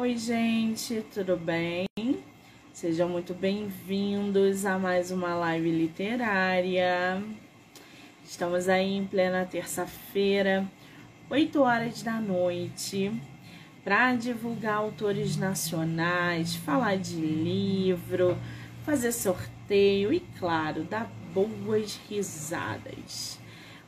Oi, 0.00 0.16
gente, 0.16 1.04
tudo 1.12 1.36
bem? 1.36 1.84
Sejam 2.72 3.06
muito 3.06 3.34
bem-vindos 3.34 4.64
a 4.64 4.78
mais 4.78 5.10
uma 5.10 5.34
live 5.34 5.70
literária. 5.70 7.22
Estamos 8.24 8.66
aí 8.66 8.96
em 8.96 9.04
plena 9.04 9.44
terça-feira, 9.44 10.66
8 11.28 11.60
horas 11.60 12.02
da 12.02 12.18
noite, 12.18 13.12
para 13.84 14.14
divulgar 14.14 14.76
autores 14.76 15.36
nacionais, 15.36 16.56
falar 16.56 16.96
de 16.96 17.16
livro, 17.16 18.38
fazer 18.86 19.12
sorteio 19.12 20.14
e, 20.14 20.20
claro, 20.38 20.82
dar 20.82 21.12
boas 21.34 22.00
risadas. 22.08 23.38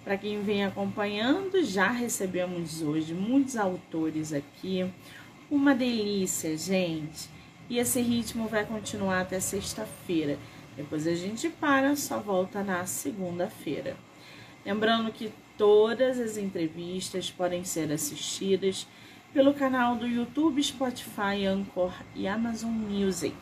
Para 0.04 0.18
quem 0.18 0.42
vem 0.42 0.62
acompanhando, 0.62 1.64
já 1.64 1.90
recebemos 1.90 2.82
hoje 2.82 3.14
muitos 3.14 3.56
autores 3.56 4.34
aqui. 4.34 4.92
Uma 5.52 5.74
delícia, 5.74 6.56
gente. 6.56 7.28
E 7.68 7.76
esse 7.76 8.00
ritmo 8.00 8.48
vai 8.48 8.64
continuar 8.64 9.20
até 9.20 9.38
sexta-feira. 9.38 10.38
Depois 10.74 11.06
a 11.06 11.14
gente 11.14 11.50
para, 11.50 11.94
só 11.94 12.18
volta 12.20 12.64
na 12.64 12.86
segunda-feira. 12.86 13.94
Lembrando 14.64 15.12
que 15.12 15.30
todas 15.58 16.18
as 16.18 16.38
entrevistas 16.38 17.30
podem 17.30 17.64
ser 17.64 17.92
assistidas 17.92 18.88
pelo 19.34 19.52
canal 19.52 19.94
do 19.94 20.06
YouTube, 20.06 20.62
Spotify, 20.62 21.44
Anchor 21.46 21.92
e 22.14 22.26
Amazon 22.26 22.70
Music, 22.72 23.36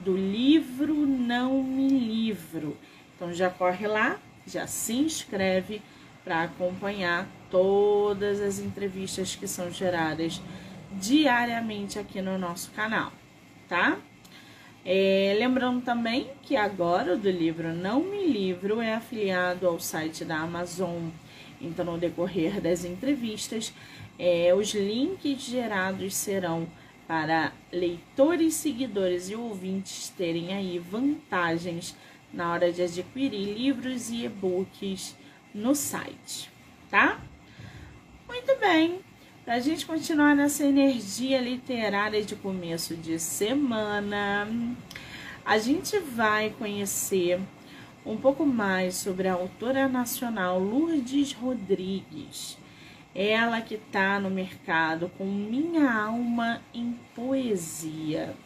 do 0.00 0.14
livro 0.14 0.94
Não 1.06 1.62
Me 1.62 1.88
Livro. 1.88 2.76
Então 3.16 3.32
já 3.32 3.48
corre 3.48 3.86
lá, 3.86 4.18
já 4.46 4.66
se 4.66 4.92
inscreve 4.92 5.80
para 6.22 6.42
acompanhar 6.42 7.26
todas 7.50 8.38
as 8.38 8.58
entrevistas 8.58 9.34
que 9.34 9.48
são 9.48 9.70
geradas 9.70 10.42
diariamente 10.92 11.98
aqui 11.98 12.20
no 12.20 12.38
nosso 12.38 12.70
canal, 12.70 13.12
tá? 13.68 13.98
É, 14.84 15.36
lembrando 15.38 15.82
também 15.82 16.30
que 16.42 16.56
agora 16.56 17.14
o 17.14 17.18
do 17.18 17.30
livro 17.30 17.74
Não 17.74 18.02
Me 18.02 18.26
Livro 18.26 18.80
é 18.80 18.94
afiliado 18.94 19.66
ao 19.66 19.78
site 19.78 20.24
da 20.24 20.38
Amazon. 20.38 21.08
Então, 21.60 21.84
no 21.84 21.98
decorrer 21.98 22.60
das 22.60 22.84
entrevistas, 22.84 23.74
é, 24.18 24.54
os 24.54 24.74
links 24.74 25.42
gerados 25.42 26.14
serão 26.14 26.66
para 27.06 27.52
leitores, 27.72 28.54
seguidores 28.54 29.30
e 29.30 29.34
ouvintes 29.34 30.08
terem 30.10 30.54
aí 30.54 30.78
vantagens 30.78 31.96
na 32.32 32.52
hora 32.52 32.72
de 32.72 32.82
adquirir 32.82 33.54
livros 33.54 34.10
e 34.10 34.24
e-books 34.24 35.16
no 35.54 35.74
site, 35.74 36.50
tá? 36.90 37.20
Muito 38.28 38.58
bem. 38.60 39.07
A 39.48 39.60
gente 39.60 39.86
continuar 39.86 40.36
nessa 40.36 40.62
energia 40.62 41.40
literária 41.40 42.22
de 42.22 42.36
começo 42.36 42.94
de 42.94 43.18
semana, 43.18 44.46
a 45.42 45.56
gente 45.56 45.98
vai 45.98 46.50
conhecer 46.50 47.40
um 48.04 48.14
pouco 48.14 48.44
mais 48.44 48.96
sobre 48.96 49.26
a 49.26 49.32
autora 49.32 49.88
nacional 49.88 50.60
Lourdes 50.60 51.32
Rodrigues. 51.32 52.58
Ela 53.14 53.62
que 53.62 53.76
está 53.76 54.20
no 54.20 54.28
mercado 54.28 55.10
com 55.16 55.24
Minha 55.24 55.90
Alma 55.90 56.60
em 56.74 56.94
Poesia, 57.14 58.36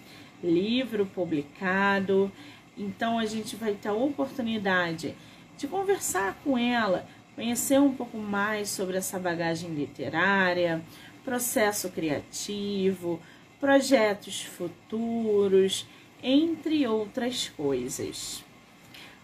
livro 0.41 1.05
publicado. 1.05 2.30
Então 2.78 3.19
a 3.19 3.27
gente 3.27 3.56
vai 3.56 3.75
ter 3.75 3.89
a 3.89 3.92
oportunidade 3.92 5.17
de 5.58 5.67
conversar 5.67 6.39
com 6.45 6.56
ela 6.56 7.05
conhecer 7.35 7.81
um 7.81 7.95
pouco 7.95 8.19
mais 8.19 8.69
sobre 8.69 8.97
essa 8.97 9.19
bagagem 9.19 9.71
literária, 9.71 10.83
processo 11.25 11.91
criativo, 11.91 13.21
projetos 13.61 14.43
futuros, 14.43 15.87
entre 16.23 16.87
outras 16.87 17.49
coisas. 17.49 18.45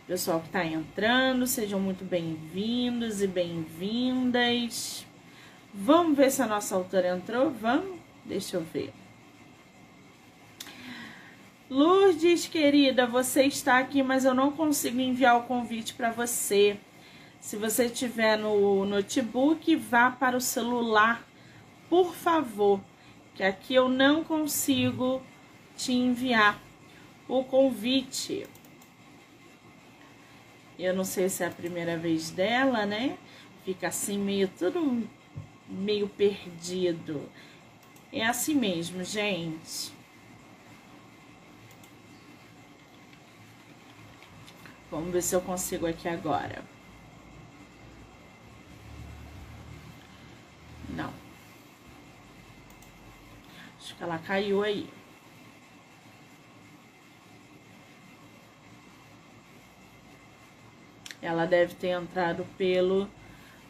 Pessoal 0.06 0.40
que 0.40 0.46
está 0.46 0.64
entrando, 0.64 1.46
sejam 1.46 1.78
muito 1.78 2.04
bem-vindos 2.04 3.20
e 3.20 3.26
bem-vindas. 3.26 5.04
Vamos 5.72 6.16
ver 6.16 6.30
se 6.30 6.40
a 6.40 6.46
nossa 6.46 6.74
autora 6.74 7.08
entrou? 7.08 7.50
Vamos? 7.50 7.98
Deixa 8.24 8.56
eu 8.56 8.62
ver. 8.62 8.92
Lourdes, 11.68 12.46
querida, 12.46 13.06
você 13.06 13.42
está 13.42 13.78
aqui, 13.78 14.02
mas 14.02 14.24
eu 14.24 14.32
não 14.32 14.50
consigo 14.50 14.98
enviar 14.98 15.36
o 15.36 15.42
convite 15.42 15.92
para 15.92 16.10
você. 16.10 16.78
Se 17.40 17.56
você 17.56 17.88
tiver 17.88 18.36
no 18.36 18.84
notebook, 18.84 19.74
vá 19.76 20.10
para 20.10 20.36
o 20.36 20.40
celular, 20.40 21.26
por 21.88 22.14
favor, 22.14 22.80
que 23.34 23.42
aqui 23.42 23.74
eu 23.74 23.88
não 23.88 24.22
consigo 24.22 25.22
te 25.76 25.92
enviar 25.92 26.60
o 27.26 27.44
convite. 27.44 28.46
Eu 30.78 30.94
não 30.94 31.04
sei 31.04 31.28
se 31.28 31.42
é 31.42 31.46
a 31.46 31.50
primeira 31.50 31.96
vez 31.96 32.30
dela, 32.30 32.84
né? 32.84 33.16
Fica 33.64 33.88
assim 33.88 34.18
meio 34.18 34.48
tudo 34.48 35.08
meio 35.68 36.08
perdido. 36.08 37.28
É 38.12 38.26
assim 38.26 38.54
mesmo, 38.54 39.04
gente. 39.04 39.92
Vamos 44.90 45.12
ver 45.12 45.22
se 45.22 45.34
eu 45.34 45.40
consigo 45.42 45.86
aqui 45.86 46.08
agora. 46.08 46.64
Não. 50.88 51.12
Acho 53.78 53.94
que 53.94 54.02
ela 54.02 54.18
caiu 54.18 54.62
aí. 54.62 54.88
Ela 61.20 61.46
deve 61.46 61.74
ter 61.74 61.88
entrado 61.88 62.46
pelo 62.56 63.08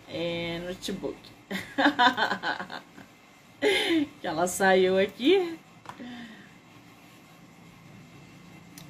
é, 0.09 0.61
notebook. 0.67 1.19
que 4.21 4.27
ela 4.27 4.47
saiu 4.47 4.99
aqui. 4.99 5.59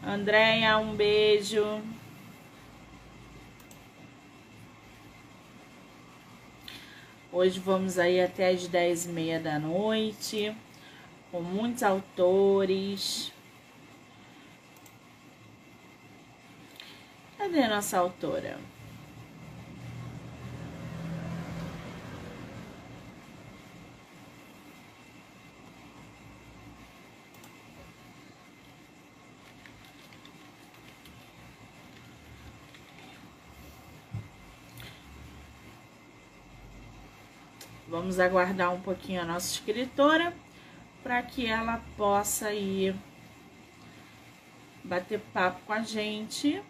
Andréia, 0.02 0.78
um 0.78 0.94
beijo. 0.94 1.82
Hoje 7.30 7.60
vamos 7.60 7.98
aí 7.98 8.22
até 8.22 8.48
as 8.48 8.66
dez 8.66 9.04
e 9.04 9.10
meia 9.10 9.38
da 9.38 9.58
noite, 9.58 10.56
com 11.30 11.42
muitos 11.42 11.82
autores. 11.82 13.30
Cadê 17.36 17.64
a 17.64 17.68
nossa 17.68 17.98
autora? 17.98 18.58
Vamos 38.08 38.20
aguardar 38.20 38.72
um 38.72 38.80
pouquinho 38.80 39.20
a 39.20 39.24
nossa 39.26 39.52
escritora 39.52 40.32
para 41.02 41.22
que 41.22 41.44
ela 41.44 41.82
possa 41.94 42.54
ir 42.54 42.96
bater 44.82 45.20
papo 45.34 45.60
com 45.66 45.74
a 45.74 45.82
gente. 45.82 46.62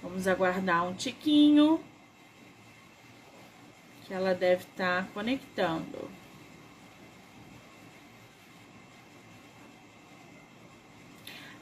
Vamos 0.00 0.28
aguardar 0.28 0.86
um 0.86 0.94
tiquinho 0.94 1.82
que 4.04 4.14
ela 4.14 4.32
deve 4.32 4.62
estar 4.62 5.06
tá 5.06 5.08
conectando. 5.12 6.08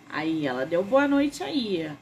Aí, 0.07 0.47
ela 0.47 0.67
deu 0.67 0.85
boa 0.85 1.09
noite 1.09 1.43
aí. 1.43 1.97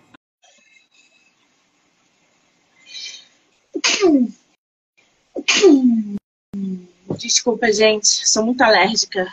Desculpa, 7.19 7.73
gente, 7.73 8.07
sou 8.07 8.45
muito 8.45 8.63
alérgica. 8.63 9.33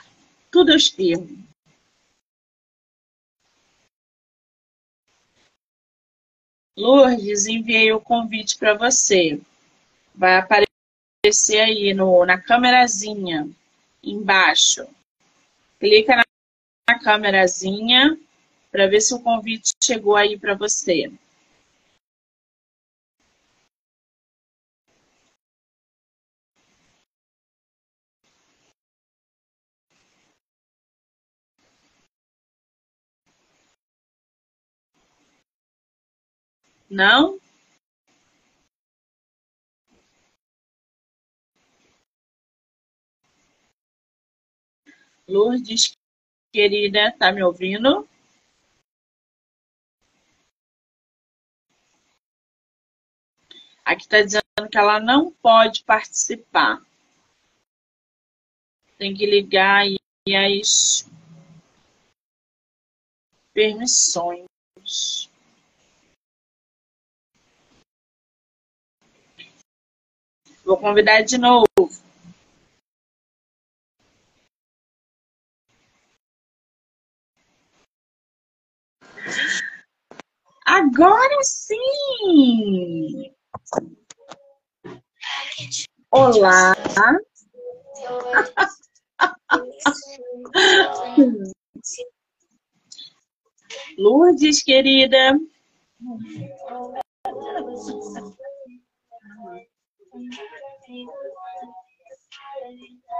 Tudo 0.51 0.71
eu 0.71 0.77
espirro. 0.77 1.27
Lourdes, 6.77 7.45
enviei 7.45 7.91
o 7.91 8.01
convite 8.01 8.57
para 8.57 8.73
você. 8.73 9.39
Vai 10.15 10.37
aparecer 10.37 11.59
aí 11.59 11.93
no, 11.93 12.25
na 12.25 12.41
câmerazinha 12.41 13.49
embaixo. 14.03 14.87
Clica 15.79 16.15
na, 16.15 16.23
na 16.89 16.99
câmerazinha 16.99 18.17
para 18.71 18.87
ver 18.87 19.01
se 19.01 19.13
o 19.13 19.21
convite 19.21 19.73
chegou 19.83 20.15
aí 20.15 20.39
para 20.39 20.55
você. 20.55 21.11
Não? 36.91 37.39
Lourdes, 45.25 45.93
querida, 46.51 47.15
tá 47.17 47.31
me 47.31 47.41
ouvindo? 47.41 48.05
Aqui 53.85 54.01
está 54.01 54.21
dizendo 54.21 54.41
que 54.69 54.77
ela 54.77 54.99
não 54.99 55.31
pode 55.31 55.85
participar. 55.85 56.85
Tem 58.97 59.15
que 59.15 59.25
ligar 59.25 59.83
aí 59.83 59.97
as 60.35 61.09
permissões. 63.53 65.30
Vou 70.71 70.79
convidar 70.79 71.21
de 71.21 71.37
novo. 71.37 71.65
Agora 80.65 81.43
sim! 81.43 83.33
Olá! 86.09 86.73
Lourdes, 93.97 94.63
querida. 94.63 95.37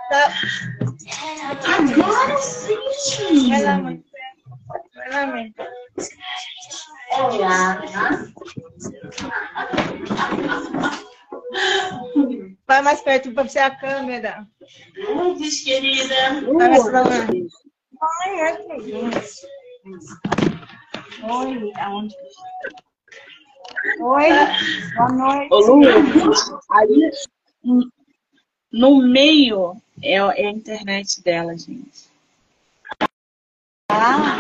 Tá. 0.10 0.34
Agora 1.78 2.38
sim! 2.38 3.50
Vai 3.50 3.64
lá, 3.64 3.78
mãe. 3.78 4.04
Vai 4.96 5.10
lá, 5.10 5.26
mãe. 5.28 5.54
Vai 12.68 12.82
mais 12.82 13.02
perto 13.02 13.34
para 13.34 13.44
você 13.44 13.60
a 13.60 13.76
câmera. 13.76 14.46
Lourdes, 14.98 15.64
querida. 15.64 16.42
Vai 16.54 16.70
mais 16.70 16.84
pra 16.90 17.02
lá. 17.02 17.28
Ai, 18.24 18.42
aqui. 18.42 18.94
Oi, 21.24 21.72
aonde? 21.76 22.16
Oi, 24.04 24.30
boa 24.96 25.12
noite. 25.12 25.54
Ô, 25.54 25.60
Lourdes, 25.60 26.40
aí 26.72 27.12
no 28.72 29.04
meio 29.04 29.80
é, 30.02 30.16
é 30.16 30.48
a 30.48 30.50
internet 30.50 31.22
dela, 31.22 31.56
gente. 31.56 32.10
Ah, 33.90 34.38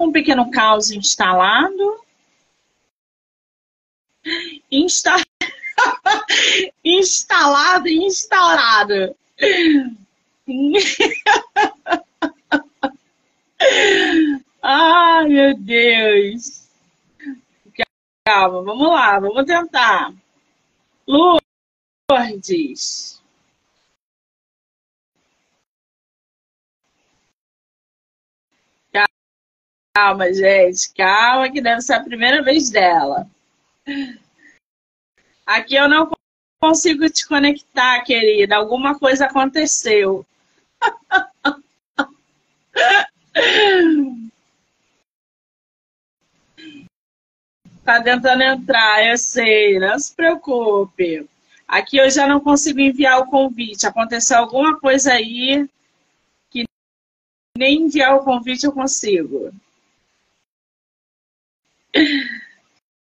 Um 0.00 0.10
pequeno 0.10 0.50
caos 0.50 0.90
instalado. 0.90 2.02
Insta... 4.68 5.14
instalado 6.84 7.86
e 7.86 8.04
instaurado. 8.04 9.14
Ai, 14.62 15.28
meu 15.28 15.54
Deus. 15.56 16.68
Calma, 18.24 18.62
vamos 18.62 18.88
lá, 18.88 19.18
vamos 19.18 19.44
tentar. 19.44 20.14
Lourdes. 22.08 23.20
Calma, 29.94 30.32
gente, 30.32 30.90
calma, 30.94 31.50
que 31.50 31.60
deve 31.60 31.82
ser 31.82 31.94
a 31.94 32.02
primeira 32.02 32.42
vez 32.42 32.70
dela. 32.70 33.28
Aqui 35.44 35.74
eu 35.74 35.86
não 35.88 36.10
consigo 36.58 37.08
te 37.10 37.26
conectar, 37.28 38.02
querida. 38.02 38.56
Alguma 38.56 38.98
coisa 38.98 39.26
aconteceu. 39.26 40.24
Tá 47.84 48.00
tentando 48.02 48.42
entrar, 48.42 49.04
eu 49.06 49.18
sei, 49.18 49.78
não 49.78 49.98
se 49.98 50.14
preocupe. 50.14 51.28
Aqui 51.66 51.96
eu 51.96 52.10
já 52.10 52.26
não 52.26 52.38
consigo 52.40 52.80
enviar 52.80 53.18
o 53.20 53.26
convite. 53.26 53.86
Aconteceu 53.86 54.38
alguma 54.38 54.78
coisa 54.78 55.12
aí 55.14 55.68
que 56.50 56.64
nem 57.56 57.82
enviar 57.82 58.14
o 58.14 58.24
convite 58.24 58.64
eu 58.64 58.72
consigo. 58.72 59.52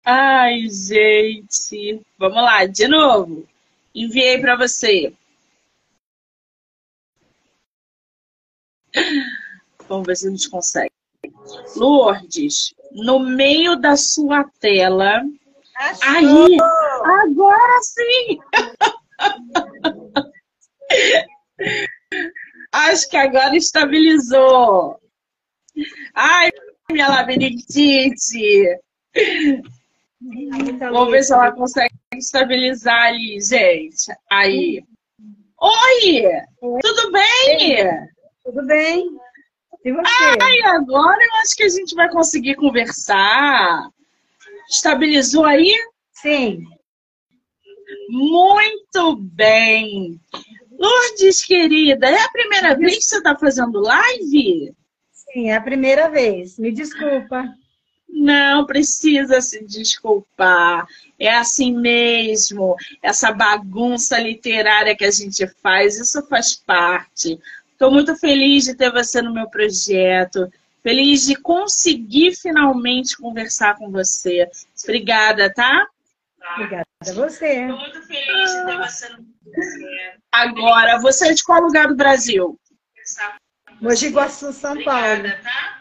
Ai, 0.05 0.67
gente. 0.69 2.01
Vamos 2.17 2.43
lá, 2.43 2.65
de 2.65 2.87
novo. 2.87 3.47
Enviei 3.95 4.39
para 4.39 4.55
você. 4.55 5.13
Vamos 9.87 10.05
ver 10.05 10.15
se 10.17 10.27
a 10.27 10.31
gente 10.31 10.49
consegue. 10.49 10.86
Lourdes, 11.75 12.73
no 12.91 13.19
meio 13.19 13.75
da 13.75 13.95
sua 13.95 14.43
tela. 14.59 15.21
achou. 15.75 16.09
Aí, 16.09 16.57
agora 17.21 17.81
sim! 17.81 18.39
Acho 22.71 23.09
que 23.09 23.17
agora 23.17 23.55
estabilizou. 23.55 24.99
Ai, 26.13 26.51
minha 26.91 27.07
labirintite! 27.07 28.79
Vamos 30.79 31.11
ver 31.11 31.23
se 31.23 31.33
ela 31.33 31.51
consegue 31.51 31.95
estabilizar 32.15 33.07
ali, 33.07 33.39
gente. 33.41 34.11
Aí. 34.29 34.83
Oi! 35.59 36.23
Tudo 36.59 37.11
bem? 37.11 37.77
Tudo 38.43 38.65
bem? 38.65 39.17
E 39.83 39.91
você? 39.91 40.37
Ai, 40.41 40.61
agora 40.75 41.23
eu 41.23 41.33
acho 41.41 41.55
que 41.55 41.63
a 41.63 41.69
gente 41.69 41.95
vai 41.95 42.09
conseguir 42.09 42.55
conversar. 42.55 43.89
Estabilizou 44.69 45.45
aí? 45.45 45.73
Sim. 46.11 46.65
Muito 48.09 49.15
bem. 49.15 50.19
Lourdes, 50.71 51.43
querida, 51.43 52.07
é 52.07 52.21
a 52.21 52.29
primeira 52.29 52.75
vez 52.75 52.97
que 52.97 53.03
você 53.03 53.17
está 53.17 53.35
fazendo 53.35 53.79
live? 53.79 54.73
Sim, 55.11 55.49
é 55.49 55.55
a 55.55 55.61
primeira 55.61 56.09
vez. 56.09 56.57
Me 56.59 56.71
desculpa. 56.71 57.45
Não 58.07 58.65
precisa 58.65 59.41
se 59.41 59.63
desculpar. 59.65 60.87
É 61.19 61.35
assim 61.35 61.75
mesmo. 61.75 62.75
Essa 63.01 63.31
bagunça 63.31 64.19
literária 64.19 64.95
que 64.95 65.05
a 65.05 65.11
gente 65.11 65.45
faz, 65.61 65.99
isso 65.99 66.25
faz 66.27 66.55
parte. 66.55 67.39
Estou 67.77 67.91
muito 67.91 68.15
feliz 68.15 68.63
de 68.63 68.73
ter 68.75 68.91
você 68.91 69.21
no 69.21 69.31
meu 69.31 69.47
projeto. 69.51 70.51
Feliz 70.81 71.27
de 71.27 71.35
conseguir 71.35 72.35
finalmente 72.35 73.15
conversar 73.15 73.77
com 73.77 73.91
você. 73.91 74.49
Obrigada, 74.83 75.53
tá? 75.53 75.87
Obrigada 76.55 76.85
a 77.07 77.11
você. 77.13 77.61
Estou 77.61 77.77
muito 77.77 78.01
feliz 78.07 78.51
de 78.51 78.65
ter 78.65 78.77
você 78.77 79.09
no 79.09 79.17
meu 79.21 79.53
projeto. 79.53 80.21
Agora, 80.31 80.99
você 80.99 81.29
é 81.29 81.33
de 81.35 81.43
qual 81.43 81.61
lugar 81.61 81.87
do 81.87 81.95
Brasil? 81.95 82.59
Mogi 83.79 84.09
Guaçu, 84.09 84.51
São 84.51 84.83
Paulo. 84.83 85.23
tá? 85.43 85.77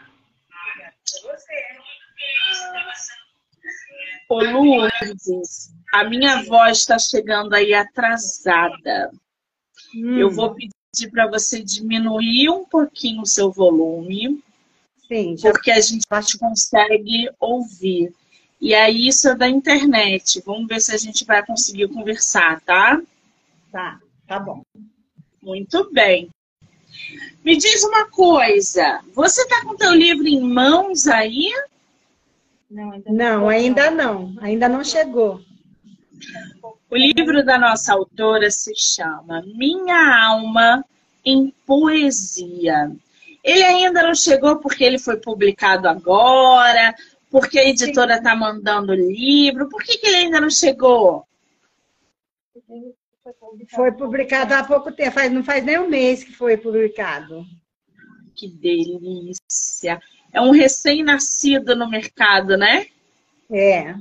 Ô, 4.29 4.43
Lourdes, 4.43 5.71
a 5.93 6.03
minha 6.03 6.43
voz 6.43 6.77
está 6.79 6.99
chegando 6.99 7.55
aí 7.55 7.73
atrasada. 7.73 9.09
Hum, 9.95 10.19
Eu 10.19 10.29
vou 10.29 10.53
pedir 10.53 10.76
para 11.11 11.27
você 11.27 11.61
diminuir 11.61 12.49
um 12.49 12.65
pouquinho 12.65 13.21
o 13.21 13.27
seu 13.27 13.51
volume, 13.51 14.43
Sim, 15.07 15.37
já 15.37 15.51
porque 15.51 15.71
a 15.71 15.79
gente 15.79 16.05
consegue 16.39 17.29
ouvir. 17.39 18.13
E 18.59 18.73
aí, 18.73 19.07
isso 19.07 19.29
é 19.29 19.35
da 19.35 19.47
internet. 19.47 20.41
Vamos 20.45 20.67
ver 20.67 20.81
se 20.81 20.93
a 20.93 20.97
gente 20.97 21.23
vai 21.25 21.45
conseguir 21.45 21.87
conversar, 21.89 22.59
tá? 22.61 22.99
tá. 23.71 23.99
Tá 24.27 24.39
bom. 24.39 24.61
Muito 25.41 25.89
bem. 25.93 26.29
Me 27.43 27.55
diz 27.55 27.83
uma 27.83 28.09
coisa, 28.09 29.01
você 29.13 29.43
está 29.43 29.63
com 29.63 29.77
teu 29.77 29.93
livro 29.93 30.27
em 30.27 30.41
mãos 30.41 31.07
aí? 31.07 31.49
Não, 32.69 33.47
ainda 33.47 33.89
não. 33.89 34.35
Ainda 34.41 34.67
não 34.67 34.83
chegou. 34.83 35.41
O 36.89 36.95
livro 36.95 37.43
da 37.43 37.57
nossa 37.57 37.93
autora 37.93 38.49
se 38.49 38.73
chama 38.75 39.43
Minha 39.45 40.25
Alma 40.25 40.85
em 41.23 41.53
Poesia. 41.65 42.91
Ele 43.43 43.63
ainda 43.63 44.03
não 44.03 44.15
chegou 44.15 44.57
porque 44.57 44.85
ele 44.85 44.97
foi 44.97 45.17
publicado 45.17 45.89
agora, 45.89 46.95
porque 47.29 47.59
a 47.59 47.65
editora 47.65 48.15
está 48.15 48.33
mandando 48.35 48.93
o 48.93 48.95
livro. 48.95 49.67
Por 49.67 49.83
que, 49.83 49.97
que 49.97 50.07
ele 50.07 50.15
ainda 50.15 50.39
não 50.39 50.49
chegou? 50.49 51.27
Foi 53.75 53.91
publicado 53.91 54.53
há 54.53 54.63
pouco 54.63 54.89
tempo, 54.91 55.11
faz, 55.11 55.31
não 55.31 55.43
faz 55.43 55.63
nem 55.65 55.77
um 55.77 55.89
mês 55.89 56.23
que 56.23 56.31
foi 56.31 56.55
publicado. 56.55 57.45
Que 58.33 58.47
delícia! 58.47 59.99
É 60.31 60.39
um 60.39 60.51
recém-nascido 60.51 61.75
no 61.75 61.89
mercado, 61.89 62.55
né? 62.55 62.87
É. 63.51 63.93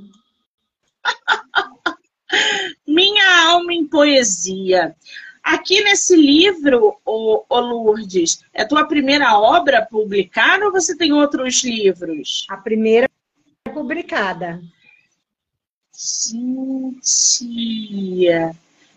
Minha 2.87 3.49
alma 3.49 3.73
em 3.73 3.87
poesia. 3.87 4.95
Aqui 5.42 5.83
nesse 5.85 6.16
livro, 6.16 6.97
o, 7.04 7.45
o 7.49 7.61
Lourdes, 7.61 8.42
é 8.52 8.64
tua 8.64 8.85
primeira 8.85 9.38
obra 9.38 9.87
publicada 9.87 10.66
ou 10.66 10.73
você 10.73 10.97
tem 10.97 11.12
outros 11.12 11.62
livros? 11.62 12.45
A 12.50 12.56
primeira 12.56 13.09
publicada. 13.73 14.61
Gente, 15.95 17.47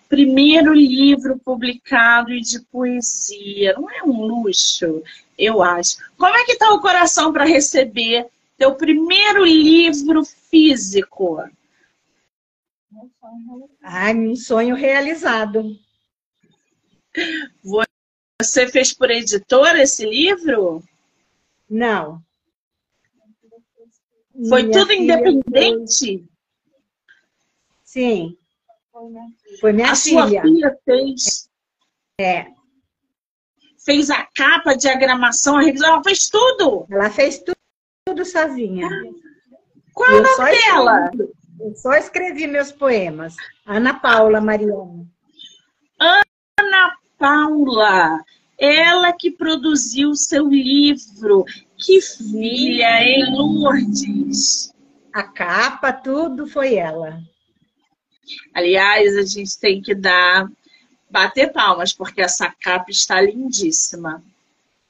primeiro 0.09 0.73
livro 0.73 1.37
publicado 1.37 2.35
de 2.41 2.59
poesia. 2.71 3.73
Não 3.73 3.89
é 3.89 4.03
um 4.03 4.25
luxo, 4.25 5.03
eu 5.37 5.61
acho. 5.61 5.97
Como 6.17 6.35
é 6.35 6.43
que 6.45 6.53
está 6.53 6.73
o 6.73 6.81
coração 6.81 7.31
para 7.31 7.45
receber 7.45 8.25
teu 8.57 8.73
primeiro 8.73 9.45
livro 9.45 10.25
físico? 10.25 11.43
Ai, 13.83 14.15
um 14.15 14.35
sonho 14.35 14.75
realizado. 14.75 15.75
Você 18.41 18.67
fez 18.67 18.93
por 18.93 19.09
editora 19.09 19.81
esse 19.81 20.05
livro? 20.05 20.83
Não. 21.69 22.23
Foi 24.47 24.63
minha 24.63 24.79
tudo 24.79 24.93
independente? 24.93 26.25
Sim. 27.83 28.37
Foi 29.59 29.73
minha 29.73 29.91
a 29.91 29.95
filha. 29.95 30.23
A 30.23 30.27
sua 30.29 30.41
filha 30.41 30.79
fez? 30.85 31.49
É. 32.19 32.47
Fez 33.83 34.09
a 34.09 34.23
capa, 34.35 34.71
a 34.71 34.75
diagramação, 34.75 35.57
a 35.57 35.61
revisão, 35.61 35.93
ela 35.93 36.03
fez 36.03 36.29
tudo? 36.29 36.85
Ela 36.89 37.09
fez 37.09 37.39
tudo, 37.39 37.57
tudo 38.05 38.25
sozinha. 38.25 38.87
Qual 39.93 40.09
é 40.09 40.19
o 40.19 40.23
nome 40.23 40.51
dela? 40.51 41.11
Eu 41.59 41.75
só 41.75 41.93
escrevi 41.93 42.47
meus 42.47 42.71
poemas. 42.71 43.35
Ana 43.65 43.93
Paula 43.93 44.39
Mariana. 44.39 45.05
Ana 45.99 46.97
Paula, 47.17 48.23
ela 48.57 49.11
que 49.13 49.31
produziu 49.31 50.11
o 50.11 50.15
seu 50.15 50.47
livro. 50.47 51.45
Que 51.77 52.01
filha, 52.01 53.03
hein, 53.03 53.25
Lourdes? 53.35 54.73
A 55.13 55.23
capa, 55.23 55.91
tudo 55.91 56.47
foi 56.47 56.75
ela. 56.75 57.21
Aliás, 58.53 59.17
a 59.17 59.23
gente 59.23 59.59
tem 59.59 59.81
que 59.81 59.95
dar, 59.95 60.49
bater 61.09 61.51
palmas, 61.51 61.93
porque 61.93 62.21
essa 62.21 62.53
capa 62.61 62.91
está 62.91 63.19
lindíssima. 63.21 64.23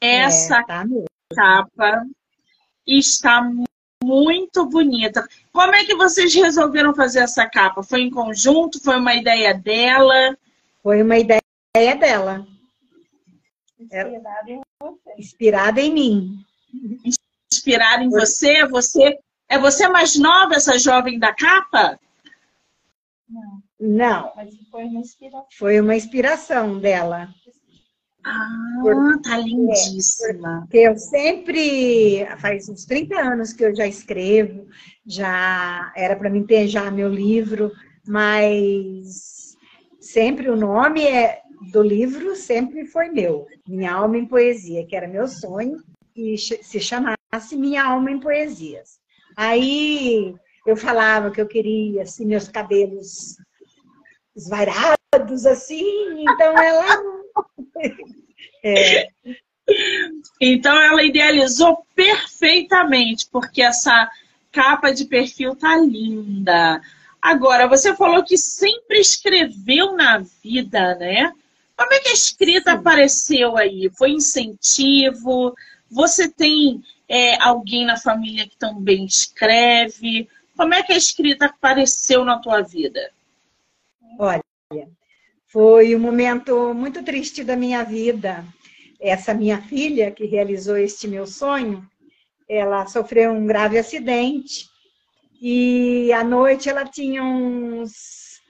Essa 0.01 0.57
é, 0.57 0.63
tá 0.63 0.85
capa 1.35 2.05
está 2.85 3.41
muito 3.41 3.68
bonita. 4.65 5.27
Como 5.51 5.73
é 5.73 5.85
que 5.85 5.95
vocês 5.95 6.33
resolveram 6.33 6.93
fazer 6.93 7.19
essa 7.19 7.47
capa? 7.47 7.83
Foi 7.83 8.01
em 8.01 8.09
conjunto? 8.09 8.81
Foi 8.81 8.97
uma 8.97 9.13
ideia 9.13 9.53
dela? 9.53 10.37
Foi 10.81 11.01
uma 11.01 11.17
ideia 11.17 11.41
dela. 11.99 12.45
Inspirada 13.79 14.51
em 14.51 14.61
você. 14.81 15.13
Inspirada 15.17 15.81
em 15.81 15.93
mim. 15.93 16.45
Inspirada 17.51 18.03
em 18.03 18.09
você? 18.09 18.65
Você 18.67 19.19
é 19.47 19.57
você 19.57 19.87
mais 19.87 20.15
nova, 20.15 20.55
essa 20.55 20.77
jovem 20.77 21.17
da 21.17 21.33
capa? 21.33 21.99
Não. 23.27 23.63
Não. 23.79 24.33
Mas 24.35 24.53
foi 24.69 24.83
uma 24.83 24.99
inspiração. 24.99 25.47
Foi 25.57 25.79
uma 25.79 25.95
inspiração 25.95 26.79
dela. 26.79 27.29
Ah, 28.31 29.19
tá 29.23 29.37
lindíssima. 29.37 30.61
Porque 30.61 30.77
eu 30.77 30.97
sempre, 30.97 32.25
faz 32.37 32.69
uns 32.69 32.85
30 32.85 33.19
anos 33.19 33.53
que 33.53 33.65
eu 33.65 33.75
já 33.75 33.87
escrevo, 33.87 34.67
já 35.05 35.91
era 35.95 36.15
para 36.15 36.29
mim 36.29 36.45
ter 36.45 36.67
já 36.67 36.91
meu 36.91 37.09
livro, 37.09 37.71
mas 38.07 39.55
sempre 39.99 40.49
o 40.49 40.55
nome 40.55 41.05
é 41.05 41.41
do 41.71 41.81
livro 41.81 42.35
sempre 42.35 42.85
foi 42.85 43.09
meu, 43.09 43.45
Minha 43.67 43.93
Alma 43.93 44.17
em 44.17 44.25
Poesia, 44.25 44.85
que 44.85 44.95
era 44.95 45.07
meu 45.07 45.27
sonho, 45.27 45.83
e 46.15 46.37
se 46.37 46.79
chamasse 46.79 47.55
Minha 47.55 47.83
Alma 47.83 48.11
em 48.11 48.19
Poesias. 48.19 48.99
Aí 49.35 50.35
eu 50.65 50.75
falava 50.75 51.31
que 51.31 51.41
eu 51.41 51.47
queria 51.47 52.03
assim, 52.03 52.25
meus 52.25 52.47
cabelos 52.47 53.37
esvairados, 54.35 55.45
assim, 55.45 56.23
então 56.23 56.57
ela. 56.57 57.18
é. 58.63 59.07
Então 60.39 60.79
ela 60.79 61.03
idealizou 61.03 61.85
perfeitamente, 61.95 63.27
porque 63.31 63.61
essa 63.61 64.09
capa 64.51 64.91
de 64.91 65.05
perfil 65.05 65.55
tá 65.55 65.77
linda. 65.77 66.81
Agora, 67.21 67.67
você 67.67 67.95
falou 67.95 68.23
que 68.23 68.37
sempre 68.37 68.99
escreveu 68.99 69.95
na 69.95 70.19
vida, 70.41 70.95
né? 70.95 71.33
Como 71.75 71.93
é 71.93 71.99
que 71.99 72.09
a 72.09 72.13
escrita 72.13 72.71
Sim. 72.71 72.77
apareceu 72.77 73.57
aí? 73.57 73.89
Foi 73.97 74.11
incentivo? 74.11 75.55
Você 75.89 76.29
tem 76.29 76.83
é, 77.07 77.41
alguém 77.41 77.85
na 77.85 77.97
família 77.97 78.47
que 78.47 78.57
também 78.57 79.05
escreve? 79.05 80.27
Como 80.55 80.73
é 80.73 80.83
que 80.83 80.93
a 80.93 80.97
escrita 80.97 81.45
apareceu 81.45 82.25
na 82.25 82.37
tua 82.39 82.61
vida? 82.61 83.11
Olha, 84.17 84.43
foi 85.51 85.95
um 85.95 85.99
momento 85.99 86.73
muito 86.73 87.03
triste 87.03 87.43
da 87.43 87.55
minha 87.55 87.83
vida. 87.83 88.45
Essa 89.01 89.33
minha 89.33 89.61
filha, 89.61 90.11
que 90.11 90.25
realizou 90.25 90.77
este 90.77 91.07
meu 91.07 91.25
sonho, 91.25 91.83
ela 92.47 92.85
sofreu 92.85 93.31
um 93.31 93.45
grave 93.47 93.77
acidente 93.77 94.67
e 95.41 96.11
à 96.13 96.23
noite 96.23 96.69
ela 96.69 96.85
tinha 96.85 97.23
uns, 97.23 98.41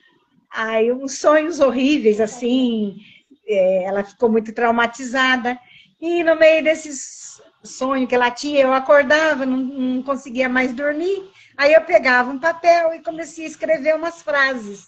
ai, 0.52 0.92
uns 0.92 1.20
sonhos 1.20 1.60
horríveis, 1.60 2.20
assim, 2.20 2.98
é, 3.48 3.84
ela 3.84 4.04
ficou 4.04 4.30
muito 4.30 4.52
traumatizada. 4.54 5.58
E 6.02 6.24
no 6.24 6.36
meio 6.36 6.64
desses 6.64 7.42
sonhos 7.64 8.10
que 8.10 8.16
ela 8.16 8.32
tinha, 8.32 8.62
eu 8.62 8.74
acordava, 8.74 9.46
não, 9.46 9.58
não 9.58 10.04
conseguia 10.04 10.50
mais 10.50 10.74
dormir. 10.74 11.30
Aí 11.56 11.74
eu 11.74 11.82
pegava 11.82 12.30
um 12.32 12.40
papel 12.40 12.94
e 12.94 13.04
comecei 13.04 13.46
a 13.46 13.50
escrever 13.50 13.96
umas 13.96 14.22
frases. 14.22 14.88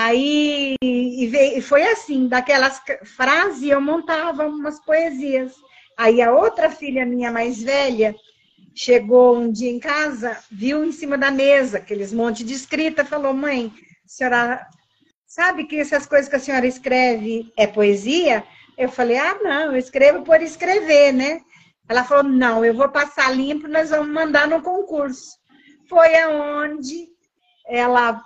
Aí 0.00 0.76
e 0.80 1.60
foi 1.60 1.82
assim, 1.82 2.28
daquelas 2.28 2.80
frases 3.16 3.68
eu 3.68 3.80
montava 3.80 4.46
umas 4.46 4.78
poesias. 4.84 5.52
Aí 5.96 6.22
a 6.22 6.32
outra 6.32 6.70
filha 6.70 7.04
minha 7.04 7.32
mais 7.32 7.60
velha 7.60 8.14
chegou 8.72 9.36
um 9.36 9.50
dia 9.50 9.68
em 9.68 9.80
casa, 9.80 10.38
viu 10.52 10.84
em 10.84 10.92
cima 10.92 11.18
da 11.18 11.32
mesa 11.32 11.78
aqueles 11.78 12.12
monte 12.12 12.44
de 12.44 12.54
escrita, 12.54 13.04
falou: 13.04 13.34
"Mãe, 13.34 13.72
a 14.04 14.08
senhora 14.08 14.66
sabe 15.26 15.64
que 15.64 15.80
essas 15.80 16.06
coisas 16.06 16.28
que 16.28 16.36
a 16.36 16.40
senhora 16.40 16.66
escreve 16.68 17.52
é 17.56 17.66
poesia? 17.66 18.44
Eu 18.76 18.88
falei, 18.88 19.18
ah, 19.18 19.36
não, 19.42 19.72
eu 19.72 19.76
escrevo 19.76 20.22
por 20.22 20.40
escrever, 20.40 21.12
né? 21.12 21.40
Ela 21.88 22.04
falou, 22.04 22.22
não, 22.22 22.64
eu 22.64 22.72
vou 22.72 22.88
passar 22.88 23.34
limpo, 23.34 23.66
nós 23.66 23.90
vamos 23.90 24.12
mandar 24.12 24.46
no 24.46 24.62
concurso. 24.62 25.36
Foi 25.88 26.14
aonde 26.20 27.08
ela 27.66 28.22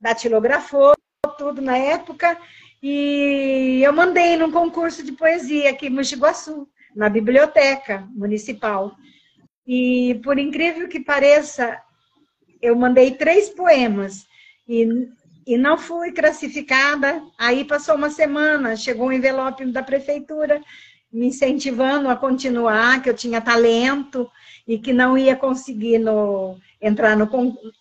datilografou 0.00 0.94
tudo 1.36 1.60
na 1.60 1.76
época 1.76 2.38
e 2.82 3.80
eu 3.82 3.92
mandei 3.92 4.36
num 4.36 4.50
concurso 4.50 5.02
de 5.02 5.12
poesia 5.12 5.70
aqui 5.70 5.86
em 5.86 5.90
Mogi 5.90 6.16
Guaçu, 6.16 6.66
na 6.96 7.08
biblioteca 7.08 8.08
municipal. 8.10 8.94
E 9.66 10.18
por 10.24 10.38
incrível 10.38 10.88
que 10.88 11.00
pareça, 11.00 11.80
eu 12.60 12.74
mandei 12.74 13.12
três 13.12 13.50
poemas 13.50 14.26
e 14.66 15.08
e 15.46 15.56
não 15.56 15.76
fui 15.76 16.12
classificada. 16.12 17.22
Aí 17.36 17.64
passou 17.64 17.96
uma 17.96 18.08
semana, 18.08 18.76
chegou 18.76 19.08
um 19.08 19.12
envelope 19.12 19.64
da 19.66 19.82
prefeitura 19.82 20.60
me 21.12 21.26
incentivando 21.26 22.08
a 22.08 22.14
continuar, 22.14 23.02
que 23.02 23.10
eu 23.10 23.14
tinha 23.14 23.40
talento 23.40 24.30
e 24.66 24.78
que 24.78 24.92
não 24.92 25.18
ia 25.18 25.34
conseguir 25.34 25.98
no, 25.98 26.56
entrar 26.80 27.16
no 27.16 27.28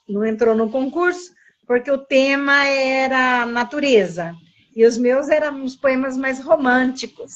não 0.07 0.25
entrou 0.25 0.55
no 0.55 0.71
concurso 0.71 1.31
porque 1.69 1.91
o 1.91 1.99
tema 1.99 2.65
era 2.65 3.45
natureza 3.45 4.35
e 4.75 4.83
os 4.83 4.97
meus 4.97 5.29
eram 5.29 5.63
os 5.63 5.75
poemas 5.75 6.17
mais 6.17 6.43
românticos. 6.43 7.31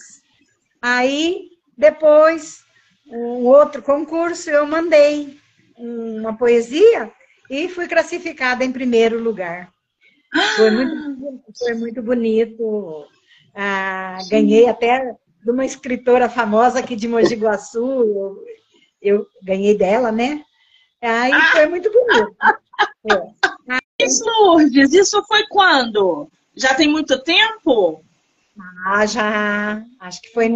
Aí 0.82 1.52
depois 1.78 2.63
um 3.06 3.46
outro 3.46 3.84
concurso 3.84 4.50
eu 4.50 4.66
mandei 4.66 5.38
uma 5.78 6.36
poesia 6.36 7.12
e 7.48 7.70
fui 7.70 7.88
classificada 7.88 8.66
em 8.66 8.72
primeiro 8.72 9.22
lugar. 9.22 9.72
Foi 10.56 10.72
muito, 10.72 11.44
foi 11.56 11.75
muito 11.75 12.02
bonito. 12.02 13.06
Ah, 13.54 14.18
ganhei 14.32 14.68
até 14.68 15.16
de 15.44 15.52
uma 15.52 15.63
escritora 15.63 16.28
famosa 16.28 16.80
aqui 16.80 16.96
de 16.96 17.08
Mogi 17.08 17.36
Guaçu. 17.36 17.80
Eu, 17.80 18.44
eu 19.00 19.28
ganhei 19.44 19.78
dela, 19.78 20.12
né? 20.12 20.44
Aí 21.00 21.32
ah. 21.32 21.52
foi 21.52 21.68
muito 21.68 21.92
bonito. 21.92 22.36
É. 23.06 23.43
Isso, 24.00 24.24
Lourdes, 24.26 24.94
isso 24.94 25.24
foi 25.26 25.46
quando? 25.48 26.30
Já 26.56 26.74
tem 26.74 26.88
muito 26.88 27.22
tempo? 27.24 28.04
Ah, 28.86 29.06
já. 29.06 29.84
Acho 30.00 30.22
que 30.22 30.34
foi 30.34 30.50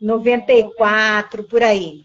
94, 0.00 1.44
por 1.44 1.62
aí. 1.62 2.02